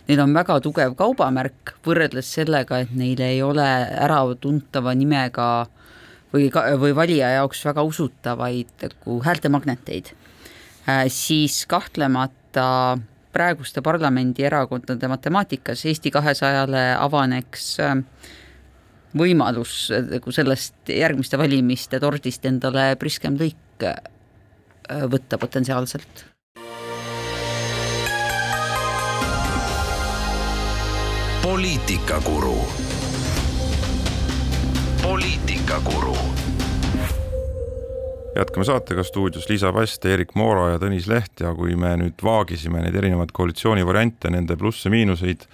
[0.07, 3.67] neil on väga tugev kaubamärk võrreldes sellega, et neil ei ole
[4.07, 5.84] äratuntava nimega äh,
[6.35, 6.49] või,
[6.81, 10.11] või valija jaoks väga usutavaid nagu häältemagneteid,
[11.11, 12.97] siis kahtlemata
[13.35, 17.71] praeguste parlamendierakondade matemaatikas Eesti kahesajale avaneks
[19.15, 23.89] võimalus nagu sellest järgmiste valimiste tordist endale priskem lõik
[25.11, 26.25] võtta potentsiaalselt
[31.45, 32.84] poliitikakuru.
[35.05, 36.17] Poliitikakuru.
[38.35, 42.81] jätkame saatega stuudios Liisa Past, Erik Moora ja Tõnis Leht ja kui me nüüd vaagisime
[42.81, 45.45] neid erinevaid koalitsioonivariante, nende plusse-miinuseid,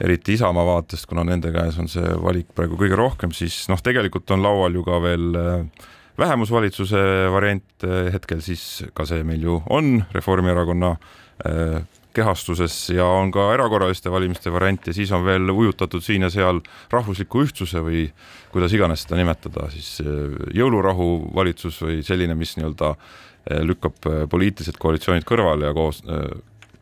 [0.00, 4.30] eriti Isamaa vaatest, kuna nende käes on see valik praegu kõige rohkem, siis noh, tegelikult
[4.30, 5.90] on laual ju ka veel äh,
[6.22, 7.02] vähemusvalitsuse
[7.34, 8.64] variant, äh, hetkel siis
[8.94, 11.82] ka see meil ju on, Reformierakonna äh,
[12.18, 16.60] kehastuses ja on ka erakorraliste valimiste variant ja siis on veel ujutatud siin ja seal
[16.92, 18.08] rahvusliku ühtsuse või
[18.52, 24.22] kuidas iganes seda nimetada, siis eh, jõulurahu valitsus või selline, mis nii-öelda eh, lükkab eh,
[24.30, 26.04] poliitilised koalitsioonid kõrvale ja koos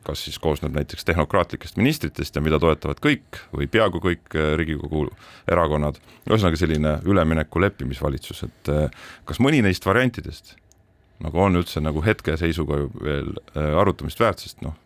[0.07, 5.09] kas siis koosneb näiteks tehnokraatlikest ministritest ja mida toetavad kõik või peaaegu kõik Riigikogu
[5.51, 8.71] erakonnad, ühesõnaga selline ülemineku leppimisvalitsus, et
[9.27, 10.55] kas mõni neist variantidest
[11.27, 14.77] nagu on üldse nagu hetkeseisuga veel arutamist väärt, sest noh,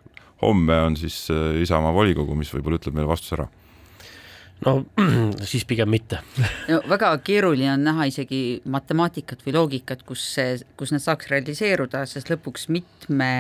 [0.43, 3.49] homme on siis äh, Isamaa volikogu, mis võib-olla ütleb meile vastuse ära
[4.67, 4.77] no
[5.51, 6.21] siis pigem mitte
[6.71, 12.07] no väga keeruline on näha isegi matemaatikat või loogikat, kus see, kus need saaks realiseeruda,
[12.09, 13.31] sest lõpuks mitme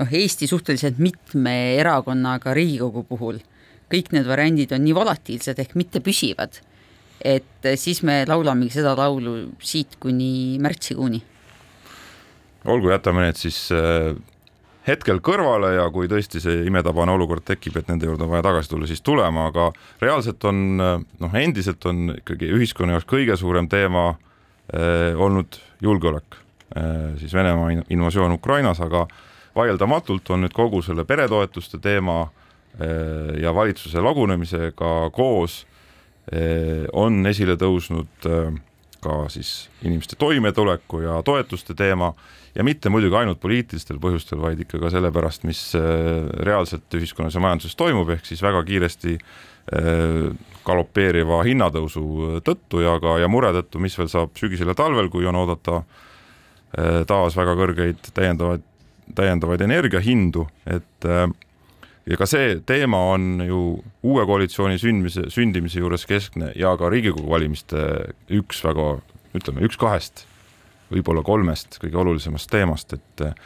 [0.00, 3.40] noh, Eesti suhteliselt mitme erakonnaga Riigikogu puhul
[3.90, 6.60] kõik need variandid on nii volatiilsed ehk mittepüsivad,
[7.26, 11.22] et siis me laulamegi seda laulu siit kuni märtsikuuni.
[12.64, 14.14] olgu, jätame need siis äh,
[14.90, 18.72] hetkel kõrvale ja kui tõesti see imetabane olukord tekib, et nende juurde on vaja tagasi
[18.72, 19.70] tulla, siis tulema, aga
[20.02, 26.38] reaalselt on noh, endiselt on ikkagi ühiskonna jaoks kõige suurem teema eh, olnud julgeolek.
[26.74, 29.06] Eh,, siis Venemaa invasioon Ukrainas, aga
[29.56, 32.22] vaieldamatult on nüüd kogu selle peretoetuste teema
[32.78, 35.64] eh, ja valitsuse lagunemisega koos
[36.32, 38.50] eh, on esile tõusnud eh,
[39.02, 42.12] ka siis inimeste toimetuleku ja toetuste teema
[42.54, 45.82] ja mitte muidugi ainult poliitilistel põhjustel, vaid ikka ka sellepärast, mis äh,
[46.46, 50.30] reaalselt ühiskonnas ja majanduses toimub, ehk siis väga kiiresti äh,
[50.66, 55.28] galopeeriva hinnatõusu tõttu ja ka, ja mure tõttu, mis veel saab sügisel ja talvel, kui
[55.28, 58.66] on oodata äh, taas väga kõrgeid täiendavaid,
[59.14, 61.06] täiendavaid energiahindu, et
[62.10, 63.60] ja ka see teema on ju
[64.06, 67.84] uue koalitsiooni sündmise, sündimise juures keskne ja ka Riigikogu valimiste
[68.40, 68.96] üks väga,
[69.36, 70.24] ütleme, üks kahest
[70.90, 73.36] võib-olla kolmest kõige olulisemast teemast, et eh,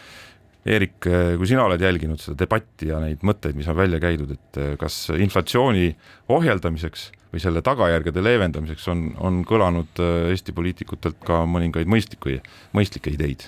[0.65, 4.31] Eerik, eh, kui sina oled jälginud seda debatti ja neid mõtteid, mis on välja käidud,
[4.33, 5.91] et eh, kas inflatsiooni
[6.33, 10.01] ohjeldamiseks või selle tagajärgede leevendamiseks on, on kõlanud
[10.31, 12.39] Eesti poliitikutelt ka mõningaid mõistlikke,
[12.73, 13.45] mõistlikke ideid?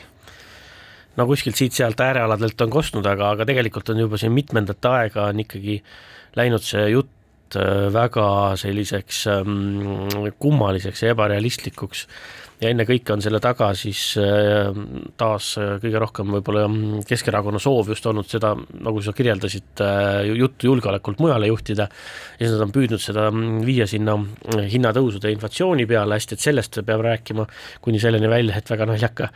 [1.17, 5.45] No kuskilt siit-sealt äärealadelt on kostnud, aga, aga tegelikult on juba siin mitmendat aega on
[5.47, 5.81] ikkagi
[6.37, 7.13] läinud see jutt
[7.95, 8.27] väga
[8.59, 12.07] selliseks um, kummaliseks ja ebarealistlikuks.
[12.57, 14.71] Ja ennekõike on selle taga siis äh,
[15.21, 20.31] taas äh, kõige rohkem võib-olla mm, Keskerakonna soov just olnud seda, nagu sa kirjeldasid, äh,
[20.41, 21.85] juttu julgeolekult mujale juhtida,
[22.39, 24.17] ja siis nad on püüdnud seda mm, viia sinna
[24.73, 26.17] hinnatõusude inflatsiooni peale.
[26.17, 27.45] Hästi, et sellest peab rääkima,
[27.85, 29.29] kuni selleni välja, et väga naljaka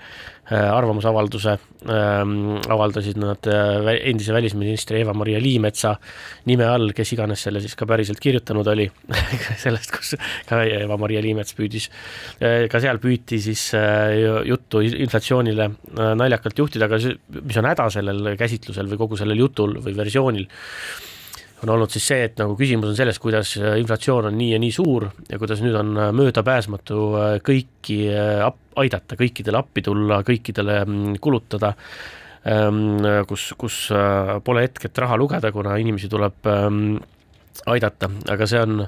[0.50, 5.94] arvamusavalduse ähm, avaldasid nad endise välisministri Eva-Maria Liimetsa
[6.50, 8.88] nime all, kes iganes selle siis ka päriselt kirjutanud oli.
[9.64, 10.16] Sellest, kus
[10.48, 11.90] ka Eva-Maria Liimets püüdis
[12.40, 14.16] ka seal püüti siis äh,
[14.48, 19.78] juttu inflatsioonile äh, naljakalt juhtida, aga mis on häda sellel käsitlusel või kogu sellel jutul
[19.84, 20.46] või versioonil,
[21.62, 24.60] on olnud siis see, et nagu küsimus on selles, kuidas äh, inflatsioon on nii ja
[24.62, 27.02] nii suur ja kuidas nüüd on möödapääsmatu
[27.46, 28.00] kõiki
[28.80, 31.74] aidata, kõikidele appi tulla, kõikidele mm, kulutada,
[32.48, 33.82] ähm, kus, kus
[34.44, 36.84] pole hetk, et raha lugeda, kuna inimesi tuleb ähm,
[37.70, 38.86] aidata, aga see on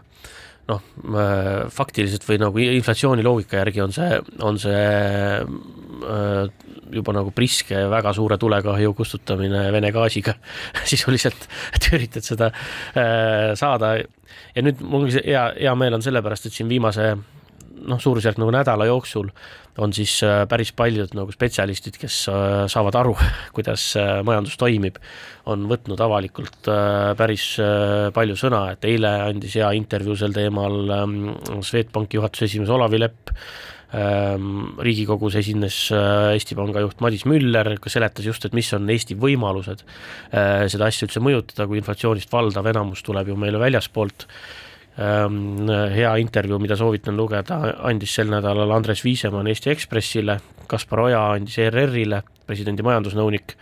[0.72, 0.82] noh,
[1.12, 7.84] äh, faktiliselt või nagu inflatsiooni loogika järgi on see, on see äh, juba nagu priske
[7.90, 10.34] väga suure tulekahju kustutamine Vene gaasiga.
[10.90, 13.96] Sisuliselt, et üritad seda äh, saada.
[14.56, 17.14] Ja nüüd mul hea, hea meel on sellepärast, et siin viimase
[17.88, 19.30] noh, suurusjärk nagu nädala jooksul
[19.80, 23.16] on siis äh, päris paljud nagu spetsialistid, kes äh, saavad aru,
[23.56, 24.98] kuidas äh, majandus toimib,
[25.48, 26.68] on võtnud avalikult
[27.18, 27.56] päris
[28.14, 31.16] palju sõna, et eile andis hea intervjuu sel teemal ähm,
[31.66, 33.32] Swedbanki juhatuse esimees Olavi Lepp,
[33.98, 39.18] ähm, Riigikogus esines Eesti Panga juht Madis Müller, kes seletas just, et mis on Eesti
[39.18, 39.82] võimalused
[40.30, 44.28] seda asja üldse mõjutada, kui inflatsioonist valdav enamus tuleb ju meile väljaspoolt
[44.92, 47.56] hea intervjuu, mida soovitan lugeda,
[47.88, 50.36] andis sel nädalal Andres Viisemann Eesti Ekspressile,
[50.68, 53.54] Kaspar Oja andis ERR-ile, presidendi majandusnõunik,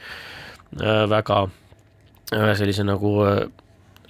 [1.11, 1.45] väga
[2.59, 3.15] sellise nagu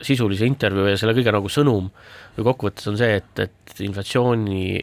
[0.00, 1.90] sisulise intervjuu ja selle kõige nagu sõnum
[2.36, 4.80] või kokkuvõttes on see, et, et inflatsiooni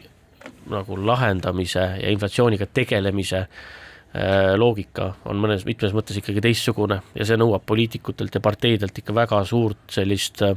[0.72, 7.38] nagu lahendamise ja inflatsiooniga tegelemise äh, loogika on mõnes, mitmes mõttes ikkagi teistsugune ja see
[7.40, 10.54] nõuab poliitikutelt ja parteidelt ikka väga suurt sellist äh,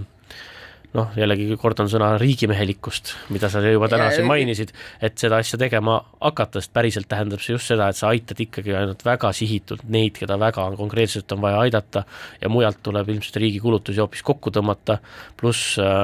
[0.97, 4.73] noh, jällegi kordan sõna riigimehelikkust, mida sa juba täna siin mainisid,
[5.03, 8.75] et seda asja tegema hakata, sest päriselt tähendab see just seda, et sa aitad ikkagi
[8.75, 12.03] ainult väga sihitult neid, keda väga konkreetselt on vaja aidata
[12.41, 14.99] ja mujalt tuleb ilmselt riigi kulutusi hoopis kokku tõmmata,
[15.39, 16.03] pluss äh,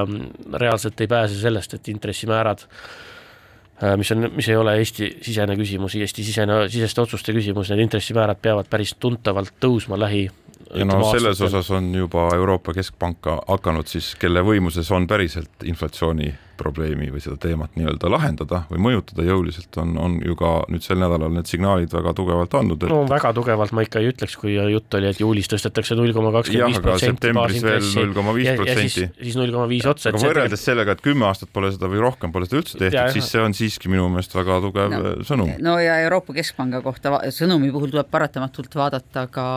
[0.64, 6.64] reaalselt ei pääse sellest, et intressimäärad äh, mis on, mis ei ole Eesti-sisene küsimus, Eesti-sisene,
[6.72, 10.30] siseste otsuste küsimus, need intressimäärad peavad päris tuntavalt tõusma lähi
[10.74, 16.34] ja no selles osas on juba Euroopa Keskpank hakanud siis, kelle võimuses on päriselt inflatsiooni
[16.58, 21.00] probleemi või seda teemat nii-öelda lahendada või mõjutada jõuliselt, on, on ju ka nüüd sel
[21.02, 22.92] nädalal need signaalid väga tugevalt andnud et....
[22.92, 26.34] no väga tugevalt ma ikka ei ütleks, kui jutt oli, et juulis tõstetakse null koma
[26.36, 27.96] kakskümmend viis protsenti baasintressi.
[28.02, 29.08] null koma viis protsenti.
[29.22, 30.12] siis null koma viis otsa.
[30.12, 33.32] aga võrreldes sellega, et kümme aastat pole seda või rohkem pole seda üldse tehtud, siis
[33.36, 35.54] see on siiski minu meelest väga tugev no, sõnum.
[35.64, 39.48] no ja Euroopa Keskpanga kohta sõnumi puhul tuleb paratamatult vaadata ka,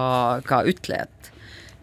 [0.46, 1.32] ka ütlejat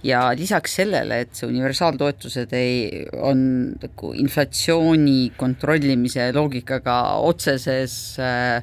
[0.06, 3.40] ja lisaks sellele, et see universaaltoetused ei, on
[3.82, 8.62] nagu inflatsiooni kontrollimise loogikaga otseses äh,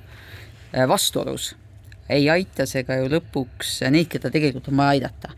[0.89, 1.53] vastuolus,
[2.11, 5.35] ei aita see ka ju lõpuks neid, keda tegelikult on vaja aidata.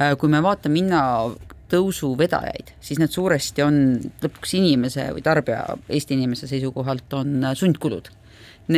[0.00, 3.82] Äh, kui me vaatame hinnatõusu vedajaid, siis need suuresti on
[4.22, 8.12] lõpuks inimese või tarbija, Eesti inimese seisukohalt on sundkulud.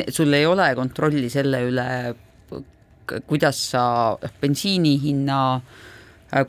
[0.08, 1.88] sul ei ole kontrolli selle üle,
[3.26, 3.82] kuidas sa
[4.40, 5.91] bensiini hinna äh, Äh,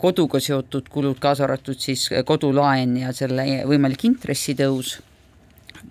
[0.00, 4.96] koduga seotud kulud, kaasa arvatud siis äh, kodulaen ja selle võimalik intressitõus,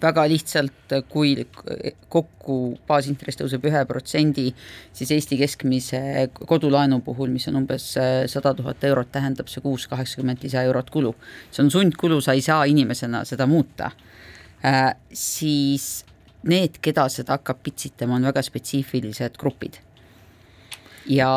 [0.02, 1.36] väga lihtsalt, äh, kui
[2.10, 2.58] kokku
[2.90, 4.48] baasintress tõuseb ühe protsendi,
[4.96, 6.02] siis Eesti keskmise
[6.50, 7.92] kodulaenu puhul, mis on umbes
[8.34, 11.14] sada tuhat eurot, tähendab see kuus kaheksakümmend lisaeurot kulu.
[11.52, 13.92] see on sundkulu, sa ei saa inimesena seda muuta
[14.66, 14.96] äh,.
[15.14, 16.06] siis
[16.50, 19.84] need, keda seda hakkab pitsitama, on väga spetsiifilised grupid
[21.10, 21.32] ja,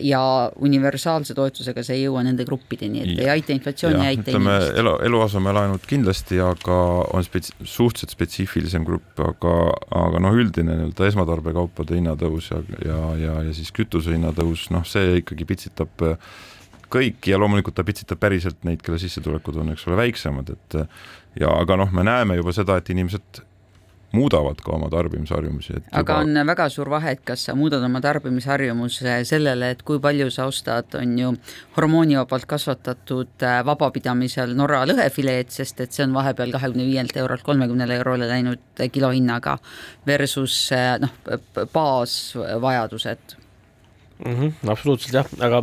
[0.00, 0.22] ja
[0.62, 4.94] universaalse toetusega see ei jõua nende gruppideni, et ei aita inflatsiooni, ei aita ütleme, elu,
[5.08, 6.78] eluasemelaenud kindlasti, aga
[7.16, 9.56] on spets-, suhteliselt spetsiifilisem grupp, aga,
[10.02, 15.20] aga noh, üldine nii-öelda esmatarbekaupade hinnatõus ja, ja, ja, ja siis kütuse hinnatõus, noh, see
[15.20, 16.08] ikkagi pitsitab
[16.90, 20.80] kõiki ja loomulikult ta pitsitab päriselt neid, kelle sissetulekud on, eks ole, väiksemad, et
[21.38, 23.44] ja aga noh, me näeme juba seda, et inimesed
[24.12, 25.74] muudavad ka oma tarbimisharjumusi.
[25.92, 26.40] aga juba...
[26.40, 30.48] on väga suur vahe, et kas sa muudad oma tarbimisharjumuse sellele, et kui palju sa
[30.50, 31.32] ostad, on ju
[31.76, 38.00] hormoonivabalt kasvatatud äh, vabapidamisel Norra lõhefileed, sest et see on vahepeal kahekümne viielt eurolt kolmekümnele
[38.00, 39.58] eurole läinud kilohinnaga
[40.06, 41.14] versus äh, noh,
[41.72, 43.36] baasvajadused
[44.24, 44.34] mm.
[44.34, 45.62] -hmm, absoluutselt jah, aga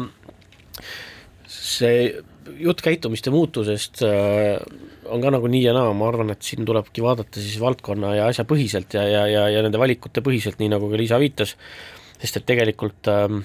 [1.47, 2.23] see
[2.55, 4.61] jutt käitumiste muutusest äh,
[5.11, 8.27] on ka nagu nii ja naa, ma arvan, et siin tulebki vaadata siis valdkonna ja
[8.31, 11.55] asja põhiselt ja, ja, ja, ja nende valikute põhiselt, nii nagu ka Liisa viitas,
[12.17, 13.41] sest et tegelikult ähm,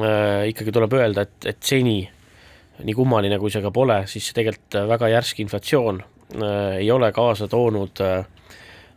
[0.00, 2.02] äh, ikkagi tuleb öelda, et, et seni,
[2.80, 7.48] nii kummaline kui see ka pole, siis tegelikult väga järsk inflatsioon äh, ei ole kaasa
[7.50, 8.20] toonud äh,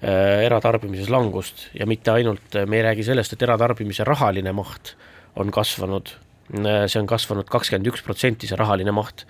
[0.04, 1.68] äh eratarbimises langust.
[1.78, 4.96] Ja mitte ainult, me ei räägi sellest, et eratarbimise rahaline maht
[5.40, 6.16] on kasvanud,
[6.60, 9.28] äh, see on kasvanud kakskümmend üks protsenti, see rahaline maht,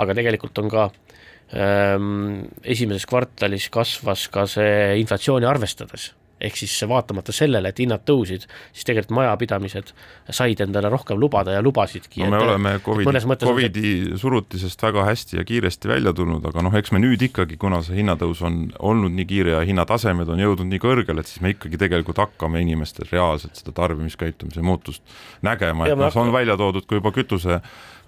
[0.00, 1.09] aga tegelikult on ka Ehm,
[1.50, 8.86] esimeses kvartalis kasvas ka see inflatsiooni arvestades, ehk siis vaatamata sellele, et hinnad tõusid, siis
[8.88, 9.92] tegelikult majapidamised
[10.30, 12.24] said endale rohkem lubada ja lubasidki.
[12.24, 14.18] no me et, oleme Covidi, Covidi see...
[14.22, 18.00] surutisest väga hästi ja kiiresti välja tulnud, aga noh, eks me nüüd ikkagi, kuna see
[18.00, 21.80] hinnatõus on olnud nii kiire ja hinnatasemed on jõudnud nii kõrgele, et siis me ikkagi
[21.80, 25.04] tegelikult hakkame inimestel reaalselt seda tarbimiskäitumise muutust
[25.46, 27.60] nägema, et noh, on välja toodud ka juba kütuse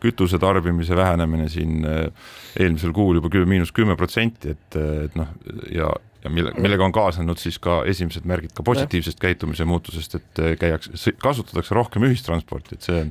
[0.02, 5.18] kütuse tarbimise vähenemine siin eh, eelmisel kuul juba kümme, miinus kümme protsenti, et, eh, et
[5.18, 5.30] noh,
[5.70, 5.92] ja
[6.24, 10.52] ja mille, millega on kaasnenud siis ka esimesed märgid ka positiivsest käitumise muutusest, et äh,
[10.58, 13.10] käiakse, kasutatakse rohkem ühistransporti, et see on.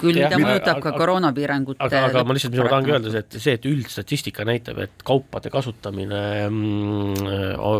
[0.00, 1.78] küll ta mõjutab ka koroonapiirangute.
[1.84, 5.04] aga, aga ma lihtsalt, mis ma tahangi öelda, see, et see, et üldstatistika näitab, et
[5.06, 7.22] kaupade kasutamine mm,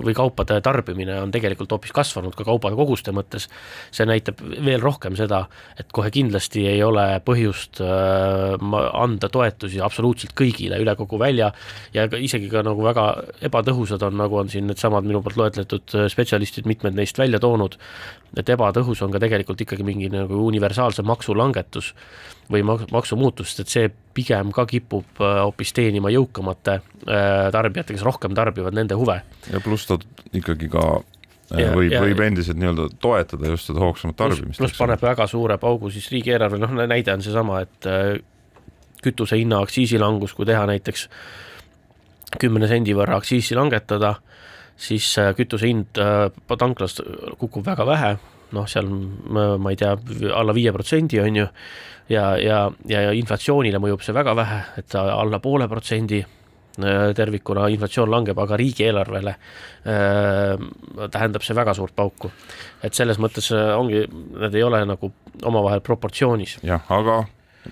[0.06, 3.48] või kaupade tarbimine on tegelikult hoopis kasvanud ka kaupade koguste mõttes.
[3.94, 5.44] see näitab veel rohkem seda,
[5.80, 8.54] et kohe kindlasti ei ole põhjust äh,
[9.02, 11.50] anda toetusi absoluutselt kõigile üle kogu välja
[11.94, 13.10] ja isegi ka nagu väga
[13.50, 17.78] ebatõhusad on nagu on siin needsamad minu poolt loetletud spetsialistid, mitmed neist välja toonud,
[18.38, 21.92] et ebatõhus on ka tegelikult ikkagi mingi nagu universaalse maksulangetus
[22.52, 28.98] või maksumuutus, et see pigem ka kipub hoopis teenima jõukamate tarbijate, kes rohkem tarbivad, nende
[29.00, 29.20] huve.
[29.50, 29.98] ja pluss ta
[30.34, 30.84] ikkagi ka
[31.52, 34.60] ja, võib, võib endiselt nii-öelda toetada just seda hoogsamat tarbimist.
[34.60, 38.14] pluss paneb väga suure paugu siis riigieelarve, noh näide on seesama, et äh,
[39.04, 41.08] kütuse hinna aktsiisilangus, kui teha näiteks
[42.40, 44.16] kümne sendi võrra aktsiisi langetada,
[44.76, 47.00] siis äh, kütuse hind äh, tanklas
[47.38, 48.14] kukub väga vähe,
[48.54, 49.96] noh, seal ma ei tea,
[50.34, 51.46] alla viie protsendi on ju,
[52.12, 56.22] ja, ja, ja inflatsioonile mõjub see väga vähe, et alla poole protsendi
[56.74, 60.62] Äh, tervikuna inflatsioon langeb, aga riigieelarvele äh,
[61.06, 62.32] tähendab see väga suurt pauku.
[62.82, 65.12] et selles mõttes ongi, need ei ole nagu
[65.46, 66.56] omavahel proportsioonis.
[66.66, 67.20] jah, aga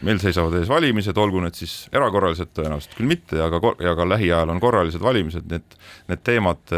[0.01, 3.61] meil seisavad ees valimised, olgu need siis erakorralised, tõenäoliselt küll mitte, aga,
[3.93, 5.77] aga lähiajal on korralised valimised, need,
[6.09, 6.73] need teemad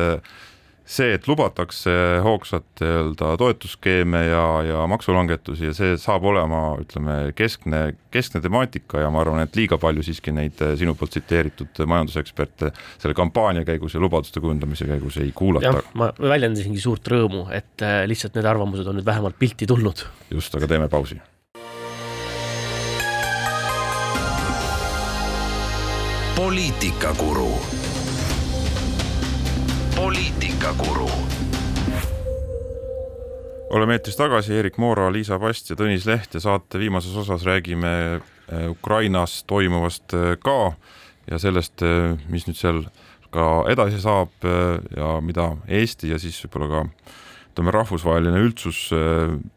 [0.84, 1.92] see, et lubatakse
[2.24, 7.82] hoogsat nii-öelda toetusskeeme ja, ja maksulangetusi ja see saab olema, ütleme, keskne,
[8.14, 12.72] keskne temaatika ja ma arvan, et liiga palju siiski neid eh, sinu poolt tsiteeritud majanduseksperte
[12.92, 15.80] selle kampaania käigus ja lubaduste kujundamise käigus ei kuulata.
[15.96, 20.04] ma väljendasingi suurt rõõmu, et eh, lihtsalt need arvamused on nüüd vähemalt pilti tulnud.
[20.30, 21.20] just, aga teeme pausi.
[26.36, 27.52] Poliitikakuru
[29.96, 31.08] poliitikakuru.
[33.70, 37.92] oleme eetris tagasi, Erik Moora, Liisa Past ja Tõnis Leht ja saate viimases osas räägime
[38.18, 40.74] eh, Ukrainas toimuvast eh, ka
[41.30, 42.84] ja sellest, eh, mis nüüd seal
[43.34, 44.46] ka edasi saab
[44.96, 46.82] ja mida Eesti ja siis võib-olla ka
[47.52, 48.84] ütleme, rahvusvaheline üldsus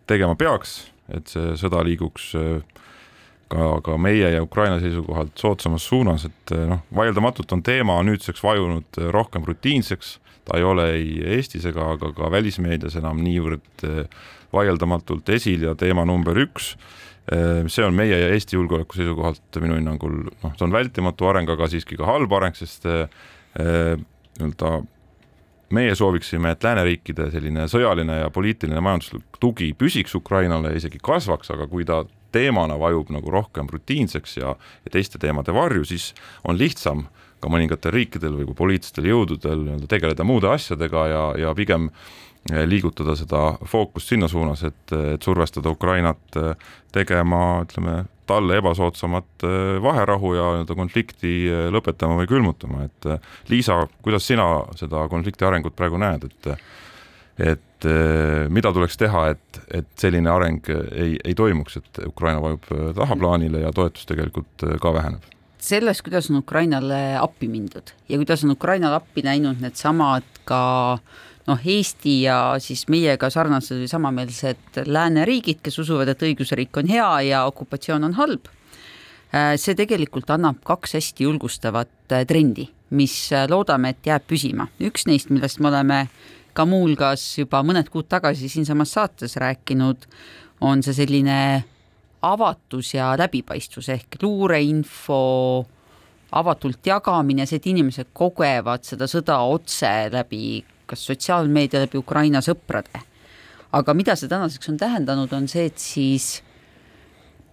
[0.09, 0.79] tegema peaks,
[1.13, 2.31] et see sõda liiguks
[3.47, 9.01] ka, ka meie ja Ukraina seisukohalt soodsamas suunas, et noh, vaieldamatult on teema nüüdseks vajunud
[9.13, 10.17] rohkem rutiinseks
[10.47, 14.03] ta ei ole ei Eestis ega ka, ka välismeedias enam niivõrd eh,
[14.55, 16.75] vaieldamatult esil ja teema number üks.
[17.27, 21.49] Eh, see on meie ja Eesti julgeoleku seisukohalt minu hinnangul noh, see on vältimatu areng,
[21.51, 23.25] aga siiski ka halb areng, sest eh,
[24.37, 24.77] nii-öelda
[25.75, 31.67] meie sooviksime, et lääneriikide selline sõjaline ja poliitiline majanduslik tugi püsiks Ukrainale isegi kasvaks, aga
[31.67, 34.55] kui ta teemana vajub nagu rohkem rutiinseks ja,
[34.85, 36.11] ja teiste teemade varju, siis
[36.47, 37.07] on lihtsam
[37.41, 41.89] ka mõningatel riikidel või poliitilistel jõududel nii-öelda tegeleda muude asjadega ja, ja pigem
[42.51, 46.53] eh, liigutada seda fookust sinna suunas, et, et survestada Ukrainat eh,
[46.95, 51.35] tegema, ütleme, talle ebasoodsamat eh, vaherahu ja nii-öelda konflikti
[51.73, 53.11] lõpetama või külmutama, et
[53.51, 54.49] Liisa, kuidas sina
[54.79, 56.51] seda konflikti arengut praegu näed, et
[57.37, 57.85] et
[58.49, 62.65] mida tuleks teha, et, et selline areng ei, ei toimuks, et Ukraina vajub
[62.97, 65.27] tahaplaanile ja toetus tegelikult ka väheneb?
[65.67, 70.61] sellest, kuidas on Ukrainale appi mindud ja kuidas on Ukrainale appi näinud needsamad ka
[71.47, 77.09] noh, Eesti ja siis meiega sarnased või samameelsed lääneriigid, kes usuvad, et õigusriik on hea
[77.29, 78.49] ja okupatsioon on halb.
[79.35, 84.69] Äh, see tegelikult annab kaks hästi julgustavat äh, trendi, mis äh, loodame, et jääb püsima.
[84.79, 86.01] üks neist, millest me oleme
[86.57, 90.07] ka muuhulgas juba mõned kuud tagasi siinsamas saates rääkinud,
[90.65, 91.39] on see selline
[92.25, 95.19] avatus ja läbipaistvus ehk luureinfo
[96.37, 103.03] avatult jagamine, see, et inimesed kogevad seda sõda otse läbi kas sotsiaalmeedia, läbi Ukraina sõprade.
[103.71, 106.41] aga mida see tänaseks on tähendanud, on see, et siis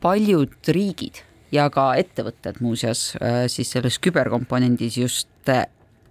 [0.01, 5.51] paljud riigid ja ka ettevõtted muuseas äh, siis selles küberkomponendis just,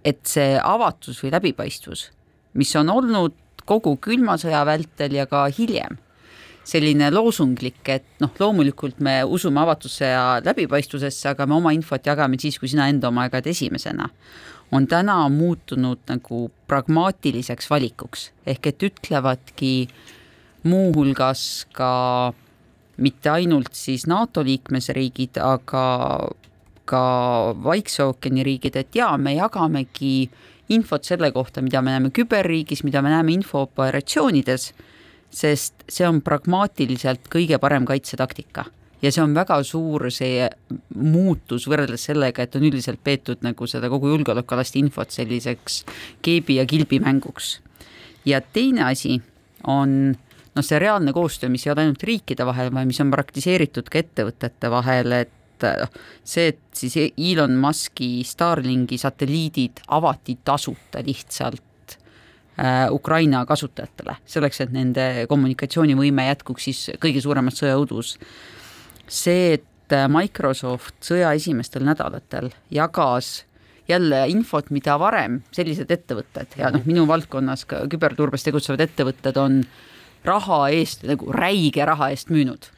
[0.04, 2.10] et see avatus või läbipaistvus,
[2.54, 5.98] mis on olnud kogu külma sõja vältel ja ka hiljem
[6.64, 12.38] selline loosunglik, et noh, loomulikult me usume avatusse ja läbipaistvusesse, aga me oma infot jagame
[12.40, 14.08] siis, kui sina enda oma jagad esimesena,
[14.72, 19.74] on täna muutunud nagu pragmaatiliseks valikuks, ehk et ütlevadki
[20.64, 22.32] muuhulgas ka
[22.96, 25.84] mitte ainult siis NATO liikmesriigid, aga
[26.88, 27.04] ka
[27.64, 30.30] Vaikse ookeani riigid, et jaa, me jagamegi
[30.68, 34.72] infot selle kohta, mida me näeme küberriigis, mida me näeme infooperatsioonides
[35.34, 38.66] sest see on pragmaatiliselt kõige parem kaitsetaktika
[39.02, 40.46] ja see on väga suur see
[40.94, 45.82] muutus võrreldes sellega, et on üldiselt peetud nagu seda kogu julgeolekualast infot selliseks
[46.24, 47.58] keebi ja kilbi mänguks.
[48.24, 49.20] ja teine asi
[49.66, 50.14] on
[50.54, 54.00] noh, see reaalne koostöö, mis ei ole ainult riikide vahel, vaid mis on praktiseeritud ka
[54.00, 55.32] ettevõtete vahel, et
[55.62, 55.94] noh,
[56.24, 61.62] see, et siis Elon Muski Starlinki satelliidid avati tasuta lihtsalt
[62.58, 68.12] Äh, Ukraina kasutajatele, selleks et nende kommunikatsioonivõime jätkuks siis kõige suuremas sõjaõudus.
[69.08, 73.44] see, et Microsoft sõja esimestel nädalatel jagas
[73.88, 79.64] jälle infot, mida varem sellised ettevõtted ja noh, minu valdkonnas ka küberturbes tegutsevad ettevõtted on
[80.24, 82.70] raha eest nagu räige raha eest müünud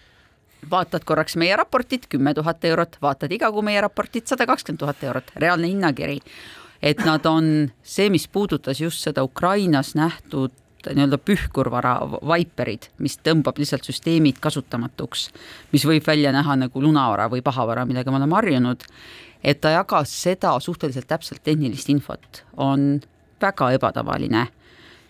[0.70, 5.02] vaatad korraks meie raportit, kümme tuhat eurot, vaatad iga kuu meie raportit, sada kakskümmend tuhat
[5.04, 6.20] eurot, reaalne hinnakiri.
[6.82, 10.52] et nad on see, mis puudutas just seda Ukrainas nähtud
[10.86, 11.94] nii-öelda pühkurvara
[12.26, 15.30] vaiperid, mis tõmbab lihtsalt süsteemid kasutamatuks,
[15.72, 18.84] mis võib välja näha nagu lunavara või pahavara, millega me oleme harjunud,
[19.42, 23.00] et ta jagas seda suhteliselt täpselt tehnilist infot, on
[23.42, 24.46] väga ebatavaline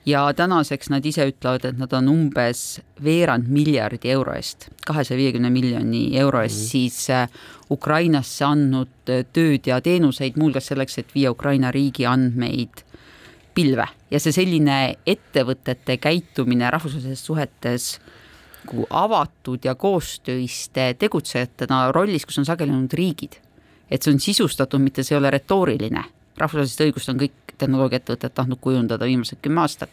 [0.06, 5.50] ja tänaseks nad ise ütlevad, et nad on umbes veerand miljardi euro eest, kahesaja viiekümne
[5.50, 6.70] miljoni euro eest mm.
[6.70, 7.28] siis äh,
[7.70, 12.84] Ukrainasse andnud äh, tööd ja teenuseid, muuhulgas selleks, et viia Ukraina riigi andmeid
[13.56, 14.78] pilve ja see selline
[15.08, 17.96] ettevõtete käitumine rahvusvahelises suhetes
[18.66, 23.40] nagu avatud ja koostöiste tegutsejatena rollis, kus on sageli olnud riigid.
[23.90, 26.04] et see on sisustatud, mitte see ei ole retooriline.
[26.36, 29.92] rahvusvahelist õigust on kõik tehnoloogiaettevõtted tahtnud kujundada viimased kümme aastat,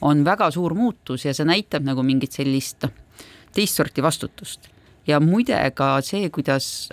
[0.00, 2.88] on väga suur muutus ja see näitab nagu mingit sellist
[3.54, 4.68] teist sorti vastutust.
[5.06, 6.90] ja muide ka see, kuidas,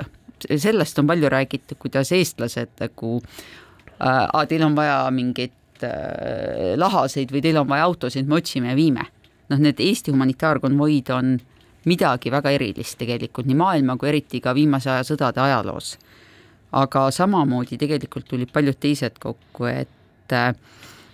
[0.47, 3.17] sellest on palju räägitud, kuidas eestlased nagu
[3.99, 8.75] äh,, teil on vaja mingeid äh, lahaseid või teil on vaja autosid, me otsime ja
[8.75, 9.05] viime.
[9.49, 11.35] noh, need Eesti humanitaarkonvoid on
[11.85, 15.97] midagi väga erilist tegelikult nii maailma kui eriti ka viimase aja sõdade ajaloos.
[16.71, 19.89] aga samamoodi tegelikult tulid paljud teised kokku, et
[20.33, 20.57] et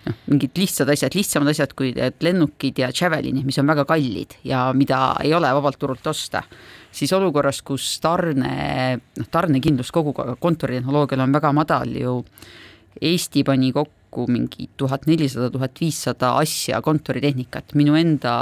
[0.06, 4.64] noh, mingid lihtsad asjad, lihtsamad asjad kui lennukid ja Javelinid, mis on väga kallid ja
[4.76, 6.42] mida ei ole vabalt turult osta,
[6.92, 8.52] siis olukorras, kus tarne,
[9.18, 12.20] noh, tarnekindlus kogu kontoritehnoloogial on väga madal ju,
[13.02, 18.34] Eesti pani kokku mingi tuhat nelisada, tuhat viissada asja, kontoritehnikat, minu enda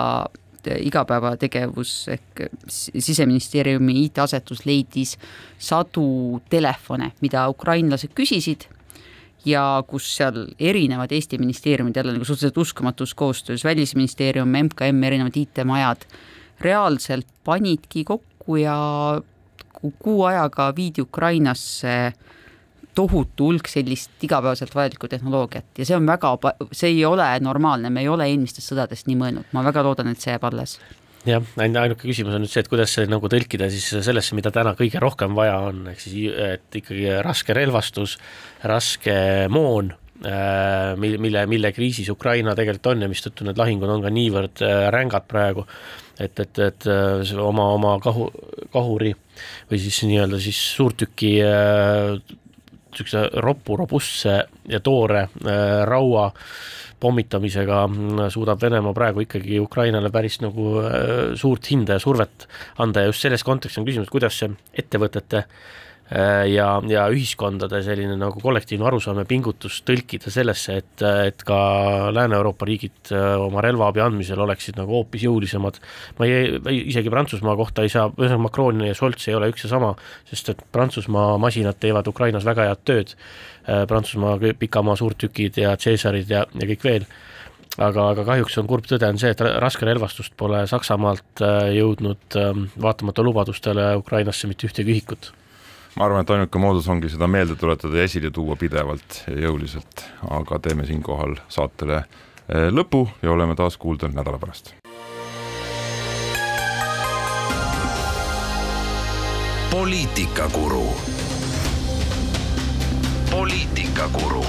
[0.60, 5.14] igapäevategevus ehk siseministeeriumi IT-asetus leidis
[5.58, 8.66] sadu telefone, mida ukrainlased küsisid
[9.44, 16.06] ja kus seal erinevad Eesti ministeeriumid jälle nagu suhteliselt uskumatus koostöös, Välisministeerium, MKM, erinevad IT-majad,
[16.60, 18.76] reaalselt panidki kokku ja
[19.98, 22.12] kuu ajaga viidi Ukrainasse
[22.94, 26.32] tohutu hulk sellist igapäevaselt vajalikku tehnoloogiat ja see on väga,
[26.72, 30.20] see ei ole normaalne, me ei ole eelmistest sõdadest nii mõelnud, ma väga loodan, et
[30.20, 30.76] see jääb alles
[31.28, 34.74] jah, ainuke küsimus on nüüd see, et kuidas see nagu tõlkida siis sellesse, mida täna
[34.78, 38.16] kõige rohkem vaja on, ehk siis et ikkagi raske relvastus,
[38.68, 39.16] raske
[39.52, 39.92] moon,
[40.24, 44.86] äh, mille, mille kriisis Ukraina tegelikult on ja mistõttu need lahingud on ka niivõrd äh,
[44.94, 45.66] rängad praegu,
[46.18, 48.30] et, et, et äh, oma, oma kahu,
[48.72, 49.14] kahuri
[49.70, 51.36] või siis nii-öelda siis suurtüki
[52.90, 54.36] niisuguse ropu, robustse
[54.68, 55.28] ja toore
[55.88, 56.44] raua äh,
[57.00, 62.46] pommitamisega mm, suudab Venemaa praegu ikkagi Ukrainale päris nagu äh, suurt hinda ja survet
[62.78, 63.04] anda.
[63.04, 64.50] Ja just selles kontekstis on küsimus, kuidas see
[64.82, 65.70] ettevõtete äh,
[66.50, 71.58] ja, ja ühiskondade selline nagu kollektiivne arusaam ja pingutus tõlkida sellesse, et, et ka
[72.16, 75.78] Lääne-Euroopa riigid äh, oma relvaabi andmisel oleksid nagu hoopis jõulisemad.
[76.18, 76.58] ma ei,
[76.90, 79.94] isegi Prantsusmaa kohta ei saa, ühesõnaga Macron ja Scholz ei ole üks ja sama,
[80.30, 83.16] sest et Prantsusmaa masinad teevad Ukrainas väga head tööd
[83.68, 87.04] Äh, Prantsusmaa pikamaa suurtükid ja Caesarid ja, ja kõik veel.
[87.78, 92.64] aga, aga kahjuks on kurb tõde, on see, et raskerelvastust pole Saksamaalt äh, jõudnud ähm,
[92.82, 95.30] vaatamata lubadustele Ukrainasse mitte ühtegi ühikut
[95.96, 100.04] ma arvan, et ainuke moodus ongi seda meelde tuletada ja esile tuua pidevalt ja jõuliselt,
[100.30, 104.74] aga teeme siinkohal saatele äh, lõpu ja oleme taas kuulda nädala pärast.
[109.70, 110.86] poliitikakuru
[113.30, 114.44] poliitikakuru